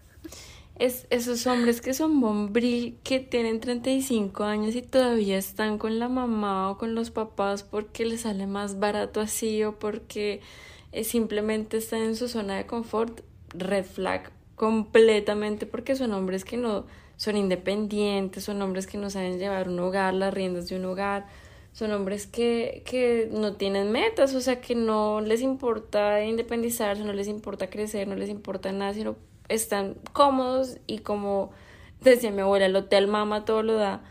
[0.77, 6.09] Es esos hombres que son bombril, que tienen 35 años y todavía están con la
[6.09, 10.41] mamá o con los papás porque les sale más barato así o porque
[10.91, 13.21] eh, simplemente están en su zona de confort,
[13.51, 19.39] red flag completamente porque son hombres que no son independientes, son hombres que no saben
[19.39, 21.27] llevar un hogar, las riendas de un hogar,
[21.73, 27.13] son hombres que, que no tienen metas, o sea, que no les importa independizarse, no
[27.13, 29.17] les importa crecer, no les importa nada, sino
[29.49, 31.51] están cómodos y como
[32.01, 34.03] decía mi abuela, el hotel mama todo lo da.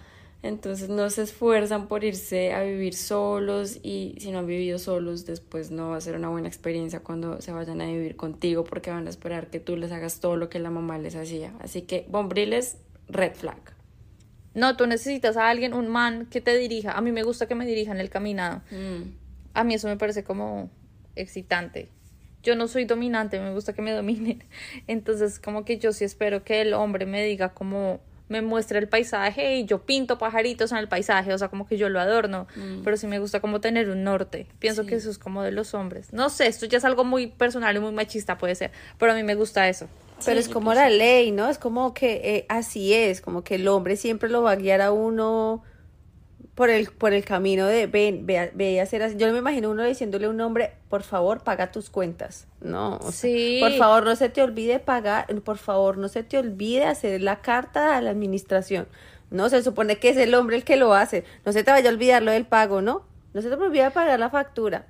[0.41, 5.25] Entonces no se esfuerzan por irse a vivir solos y si no han vivido solos
[5.25, 8.91] después no va a ser una buena experiencia cuando se vayan a vivir contigo porque
[8.91, 11.53] van a esperar que tú les hagas todo lo que la mamá les hacía.
[11.61, 12.77] Así que bombriles,
[13.07, 13.73] red flag.
[14.53, 16.91] No, tú necesitas a alguien, un man que te dirija.
[16.91, 18.61] A mí me gusta que me dirijan el caminado.
[18.69, 19.13] Mm.
[19.53, 20.69] A mí eso me parece como
[21.15, 21.89] excitante.
[22.43, 24.43] Yo no soy dominante, me gusta que me dominen.
[24.87, 28.87] Entonces, como que yo sí espero que el hombre me diga como me muestre el
[28.87, 32.47] paisaje y yo pinto pajaritos en el paisaje, o sea, como que yo lo adorno,
[32.83, 34.47] pero sí me gusta como tener un norte.
[34.59, 36.11] Pienso que eso es como de los hombres.
[36.13, 39.15] No sé, esto ya es algo muy personal y muy machista puede ser, pero a
[39.15, 39.87] mí me gusta eso.
[40.25, 41.49] Pero es como la ley, ¿no?
[41.49, 44.81] Es como que eh, así es, como que el hombre siempre lo va a guiar
[44.81, 45.63] a uno
[46.55, 49.15] por el, por el camino de ven, ve, ve a hacer así.
[49.17, 52.47] Yo me imagino uno diciéndole a un hombre, por favor, paga tus cuentas.
[52.61, 53.57] No, o sea, Sí.
[53.59, 57.41] por favor, no se te olvide pagar, por favor, no se te olvide hacer la
[57.41, 58.87] carta a la administración.
[59.31, 61.23] No, se supone que es el hombre el que lo hace.
[61.43, 63.03] No se te vaya a olvidar lo del pago, ¿no?
[63.33, 64.85] No se te olvide pagar la factura.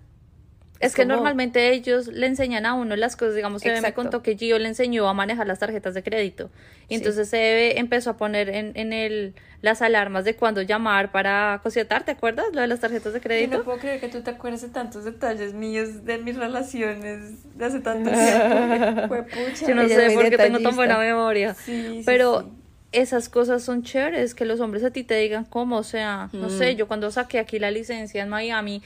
[0.86, 4.22] Es que como- normalmente ellos le enseñan a uno las cosas, digamos, Eve me contó
[4.24, 6.50] que Gio le enseñó a manejar las tarjetas de crédito.
[6.90, 11.60] Y entonces Eve empezó a poner en, en el, las alarmas de cuándo llamar para
[11.64, 12.46] cosietar, ¿te acuerdas?
[12.54, 13.58] Lo de las tarjetas de Yo crédito.
[13.60, 17.66] no puedo creer que tú te acuerdes de tantos detalles míos de mis relaciones de
[17.66, 19.08] hace tanto tiempo.
[19.08, 19.68] Fue pucha.
[19.68, 21.54] Yo no Ella sé por qué tengo tan buena memoria.
[21.54, 22.48] Sí, sí, Pero sí.
[22.92, 26.48] esas cosas son chéveres, que los hombres a ti te digan cómo, o sea, no
[26.48, 26.58] Mm.
[26.58, 28.82] sé, yo cuando saqué aquí la licencia en Miami,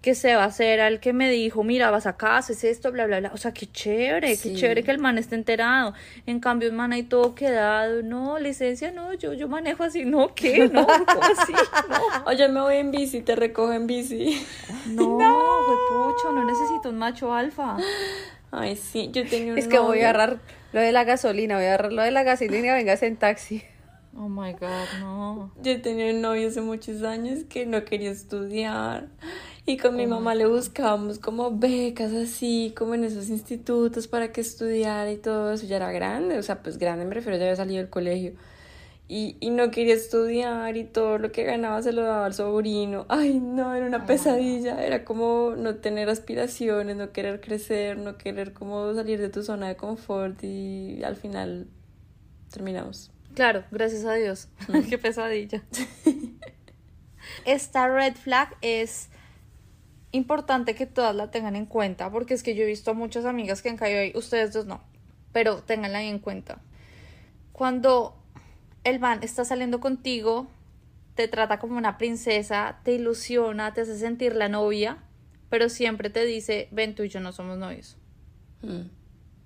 [0.00, 3.04] que se va a hacer al que me dijo, mira, vas acá, haces esto, bla,
[3.06, 3.30] bla, bla.
[3.34, 4.50] O sea, qué chévere, Sí.
[4.50, 5.92] qué chévere que el man esté enterado.
[6.24, 10.34] En cambio, el man ahí todo quedado, no, licencia, no, yo, yo manejo así, no,
[10.34, 10.68] ¿qué?
[10.68, 11.52] No, ¿cómo así?
[11.52, 14.42] No, Oye, me voy en bici, te recojo en bici.
[14.86, 15.04] no,
[15.88, 17.76] pucho, no necesito un macho alfa.
[18.50, 20.38] Ay, sí, yo tenía un Es que voy a agarrar
[20.72, 23.62] lo de la gasolina, voy a agarrar lo de la gasolina, vengas en taxi.
[24.16, 25.52] Oh my God, no.
[25.62, 29.06] Yo tenía un novio hace muchos años que no quería estudiar
[29.70, 34.40] y con mi mamá le buscábamos como becas así, como en esos institutos para que
[34.40, 35.64] estudiara y todo eso.
[35.66, 38.32] Ya era grande, o sea, pues grande me refiero, ya había salido del colegio.
[39.06, 43.06] Y, y no quería estudiar y todo lo que ganaba se lo daba al sobrino.
[43.08, 44.84] Ay, no, era una pesadilla.
[44.84, 49.68] Era como no tener aspiraciones, no querer crecer, no querer como salir de tu zona
[49.68, 51.68] de confort y al final
[52.52, 53.10] terminamos.
[53.34, 54.48] Claro, gracias a Dios.
[54.88, 55.62] Qué pesadilla.
[57.44, 59.10] Esta red flag es
[60.12, 63.24] importante que todas la tengan en cuenta, porque es que yo he visto a muchas
[63.24, 64.80] amigas que han caído ahí, ustedes dos no,
[65.32, 66.60] pero ténganla ahí en cuenta.
[67.52, 68.16] Cuando
[68.84, 70.48] el man está saliendo contigo,
[71.14, 74.98] te trata como una princesa, te ilusiona, te hace sentir la novia,
[75.48, 77.96] pero siempre te dice, ven tú y yo no somos novios.
[78.62, 78.88] Mm.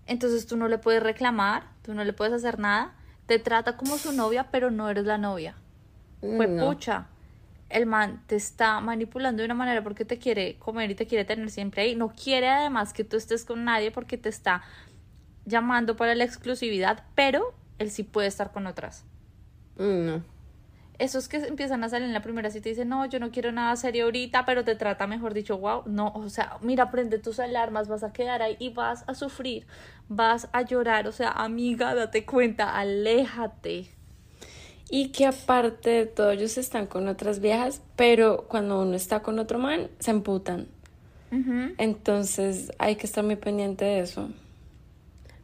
[0.07, 2.95] Entonces tú no le puedes reclamar, tú no le puedes hacer nada,
[3.27, 5.57] te trata como su novia, pero no eres la novia.
[6.21, 6.69] Fue No.
[6.69, 7.09] pucha.
[7.75, 11.25] El man te está manipulando de una manera porque te quiere comer y te quiere
[11.25, 11.97] tener siempre ahí.
[11.97, 14.63] No quiere además que tú estés con nadie porque te está
[15.45, 19.05] llamando para la exclusividad, pero él sí puede estar con otras.
[19.77, 20.25] Mm, No.
[21.01, 23.51] Esos que empiezan a salir en la primera cita y dicen, no, yo no quiero
[23.51, 27.41] nada serio ahorita, pero te trata mejor dicho, wow, no, o sea, mira, prende tus
[27.41, 29.67] alarmas, vas a quedar ahí y vas a sufrir,
[30.09, 33.91] vas a llorar, o sea, amiga, date cuenta, aléjate.
[34.97, 39.41] Y que aparte de todo, ellos están con otras viejas, pero cuando uno está con
[39.41, 40.69] otro man, se emputan.
[41.79, 44.31] Entonces hay que estar muy pendiente de eso.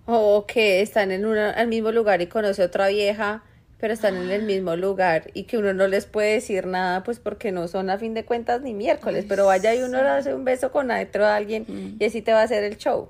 [0.07, 3.43] O que están en una, al mismo lugar y conoce otra vieja,
[3.81, 7.19] pero están en el mismo lugar y que uno no les puede decir nada, pues
[7.19, 10.33] porque no son a fin de cuentas ni miércoles, pero vaya y uno le hace
[10.33, 13.09] un beso con adentro a alguien y así te va a hacer el show.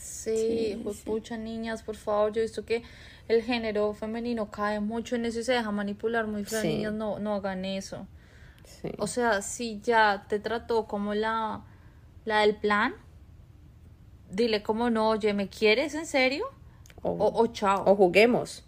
[0.00, 2.82] Sí, pucha, niñas, por favor, yo he visto que
[3.28, 6.68] el género femenino cae mucho en eso y se deja manipular muy feo, Sí.
[6.68, 8.06] niñas, no, no hagan eso.
[8.64, 8.90] Sí.
[8.98, 11.62] O sea, si ya te trató como la,
[12.24, 12.94] la del plan,
[14.30, 16.44] dile como no, oye, ¿me quieres en serio?
[17.02, 17.82] O, O, o chao.
[17.86, 18.64] o juguemos.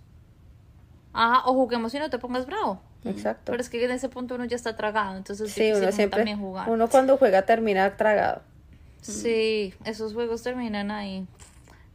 [1.13, 2.81] Ajá, o juguemos y no te pongas bravo.
[3.05, 3.51] Exacto.
[3.53, 6.19] Pero es que en ese punto uno ya está tragado, entonces es Sí, uno siempre,
[6.21, 6.69] también jugar.
[6.71, 8.43] uno cuando juega termina tragado.
[9.03, 11.27] Sí, esos juegos terminan ahí.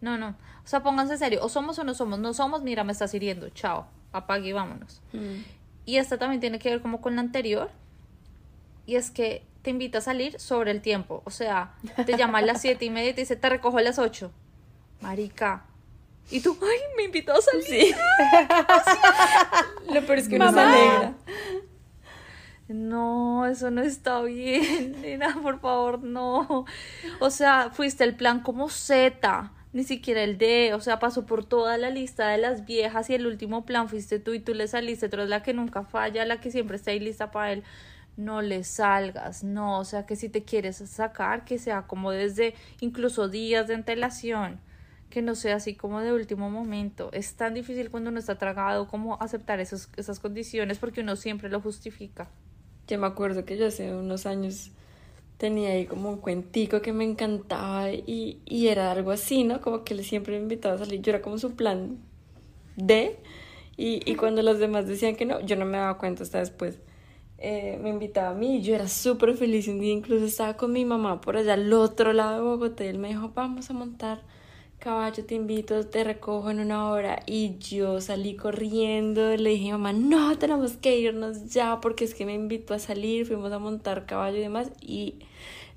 [0.01, 0.35] No, no.
[0.63, 1.39] O sea, pónganse serio.
[1.43, 2.19] O somos o no somos.
[2.19, 3.49] No somos, mira, me estás hiriendo.
[3.49, 3.87] Chao.
[4.11, 5.01] Apague y vámonos.
[5.85, 7.71] Y esta también tiene que ver como con la anterior.
[8.85, 11.21] Y es que te invita a salir sobre el tiempo.
[11.25, 11.73] O sea,
[12.05, 14.31] te llama a las siete y media y te dice, te recojo a las ocho.
[15.01, 15.65] Marica,
[16.31, 17.63] Y tú, ay, me invitó a salir.
[17.65, 17.95] Sí.
[19.93, 21.13] Lo peor es que uno se alegra.
[22.69, 26.65] No, eso no está bien, nena, por favor, no.
[27.19, 31.45] O sea, fuiste el plan como Z, ni siquiera el D, o sea, pasó por
[31.45, 34.67] toda la lista de las viejas y el último plan fuiste tú y tú le
[34.67, 37.63] saliste, tú eres la que nunca falla, la que siempre está ahí lista para él.
[38.17, 42.55] No le salgas, no, o sea, que si te quieres sacar, que sea como desde
[42.81, 44.59] incluso días de antelación,
[45.09, 47.11] que no sea así como de último momento.
[47.13, 51.61] Es tan difícil cuando uno está tragado como aceptar esas condiciones porque uno siempre lo
[51.61, 52.29] justifica.
[52.87, 54.71] Yo me acuerdo que yo hace unos años
[55.37, 59.61] tenía ahí como un cuentico que me encantaba y, y era algo así, ¿no?
[59.61, 61.99] Como que él siempre me invitaba a salir, yo era como su plan
[62.75, 63.17] D
[63.77, 66.79] y, y cuando los demás decían que no, yo no me daba cuenta hasta después.
[67.39, 69.67] Eh, me invitaba a mí y yo era súper feliz.
[69.67, 72.87] Un día incluso estaba con mi mamá por allá al otro lado de Bogotá y
[72.87, 74.23] él me dijo, vamos a montar
[74.79, 77.19] caballo, te invito, te recojo en una hora.
[77.25, 82.25] Y yo salí corriendo, le dije, mamá, no, tenemos que irnos ya porque es que
[82.25, 84.71] me invitó a salir, fuimos a montar caballo y demás.
[84.81, 85.15] Y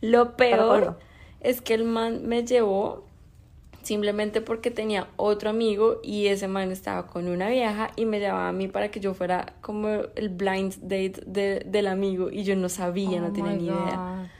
[0.00, 0.98] lo peor
[1.40, 3.04] es que el man me llevó
[3.82, 8.48] simplemente porque tenía otro amigo y ese man estaba con una vieja y me llevaba
[8.48, 12.56] a mí para que yo fuera como el blind date de, del amigo y yo
[12.56, 14.30] no sabía, no Oh tenía my ni idea.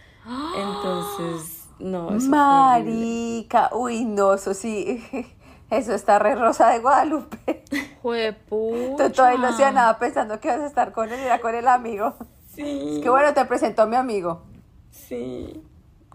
[0.57, 2.31] Entonces, no, eso.
[2.31, 5.03] Marica, uy, no, eso sí,
[5.71, 7.65] eso está re rosa de Guadalupe.
[8.03, 9.09] Juepucha.
[9.09, 12.15] Tú toda ilusionada pensando que vas a estar con él y era con el amigo.
[12.55, 12.63] Sí,
[12.97, 14.43] Es que bueno, te presentó a mi amigo.
[14.91, 15.63] sí.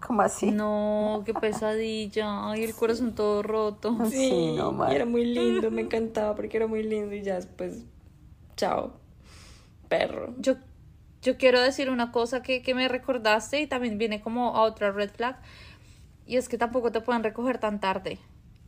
[0.06, 0.52] ¿Cómo así?
[0.52, 2.50] No, qué pesadilla.
[2.50, 3.96] Ay, el corazón todo roto.
[4.10, 4.92] Sí, Sí, no, y mal.
[4.94, 7.84] era muy lindo, me encantaba porque era muy lindo y ya después,
[8.56, 8.94] chao,
[9.88, 10.34] perro.
[10.38, 10.54] Yo,
[11.26, 14.92] yo quiero decir una cosa que, que me recordaste y también viene como a otra
[14.92, 15.36] red flag.
[16.24, 18.18] Y es que tampoco te pueden recoger tan tarde.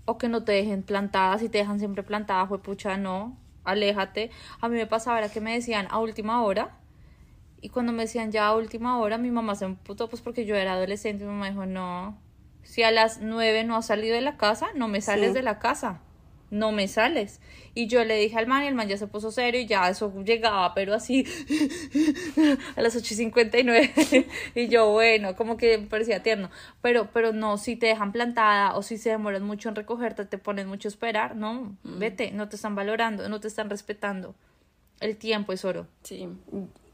[0.06, 1.38] O que no te dejen plantada.
[1.38, 3.36] Si te dejan siempre plantada, fue pucha, no.
[3.62, 4.30] Aléjate.
[4.60, 6.76] A mí me pasaba era que me decían a última hora.
[7.60, 10.56] Y cuando me decían ya a última hora, mi mamá se emputó pues porque yo
[10.56, 11.24] era adolescente.
[11.24, 12.18] Mi mamá dijo, no.
[12.64, 15.34] Si a las nueve no has salido de la casa, no me sales Sí.
[15.34, 16.00] de la casa.
[16.50, 17.40] No me sales.
[17.74, 19.88] Y yo le dije al man y el man ya se puso serio y ya
[19.88, 21.24] eso llegaba, pero así
[22.76, 23.94] a las 8 y 59.
[24.54, 26.50] y yo, bueno, como que me parecía tierno.
[26.80, 30.38] Pero, pero no, si te dejan plantada o si se demoran mucho en recogerte, te
[30.38, 34.34] ponen mucho a esperar, no, vete, no te están valorando, no te están respetando.
[35.00, 35.86] El tiempo es oro.
[36.02, 36.28] Sí,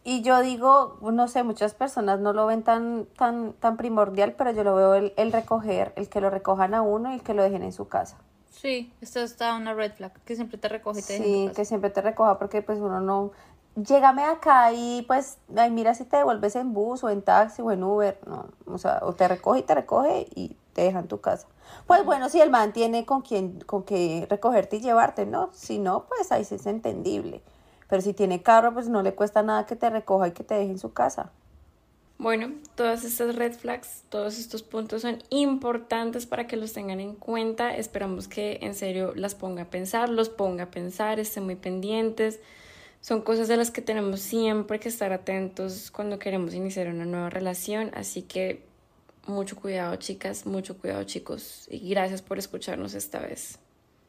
[0.02, 4.50] Y yo digo, no sé, muchas personas no lo ven tan, tan, tan primordial, pero
[4.50, 7.32] yo lo veo el, el recoger, el que lo recojan a uno y el que
[7.32, 8.18] lo dejen en su casa.
[8.61, 11.38] Sí, esta está una red flag, que siempre te recoge y te deja en tu
[11.38, 11.57] Sí, casa.
[11.57, 13.32] que siempre te recoja porque pues uno no...
[13.76, 17.72] Llégame acá y pues, ay, mira si te devuelves en bus o en taxi o
[17.72, 21.09] en Uber, no, o sea, o te recoge y te recoge y te deja en
[21.09, 21.48] tu casa.
[21.88, 25.50] Pues bueno, si el man tiene con quien, con que recogerte y llevarte, ¿no?
[25.52, 27.42] Si no, pues ahí sí es entendible.
[27.88, 30.55] Pero si tiene carro, pues no le cuesta nada que te recoja y que te
[30.55, 31.32] deje en su casa.
[32.18, 37.14] Bueno, todas estas red flags, todos estos puntos son importantes para que los tengan en
[37.14, 37.76] cuenta.
[37.76, 42.40] Esperamos que en serio las ponga a pensar, los ponga a pensar, estén muy pendientes.
[43.00, 47.30] Son cosas de las que tenemos siempre que estar atentos cuando queremos iniciar una nueva
[47.30, 47.90] relación.
[47.94, 48.64] Así que
[49.26, 51.66] mucho cuidado, chicas, mucho cuidado, chicos.
[51.70, 53.58] Y gracias por escucharnos esta vez.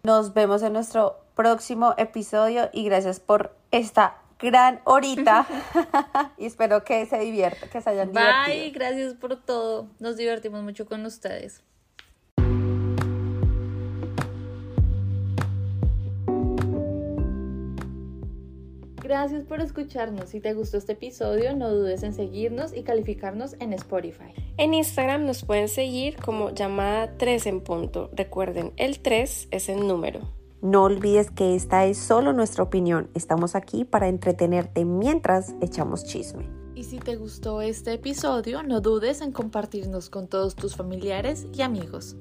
[0.04, 5.48] Nos vemos en nuestro próximo episodio y gracias por esta gran horita
[6.38, 8.72] y espero que se diviertan, que se hayan Bye, divertido.
[8.74, 9.88] gracias por todo.
[10.00, 11.64] Nos divertimos mucho con ustedes.
[19.06, 20.30] Gracias por escucharnos.
[20.30, 24.34] Si te gustó este episodio, no dudes en seguirnos y calificarnos en Spotify.
[24.58, 28.10] En Instagram nos pueden seguir como llamada 3 en punto.
[28.14, 30.22] Recuerden, el 3 es el número.
[30.62, 33.10] No olvides que esta es solo nuestra opinión.
[33.14, 36.50] Estamos aquí para entretenerte mientras echamos chisme.
[36.76, 41.62] Y si te gustó este episodio, no dudes en compartirnos con todos tus familiares y
[41.62, 42.18] amigos.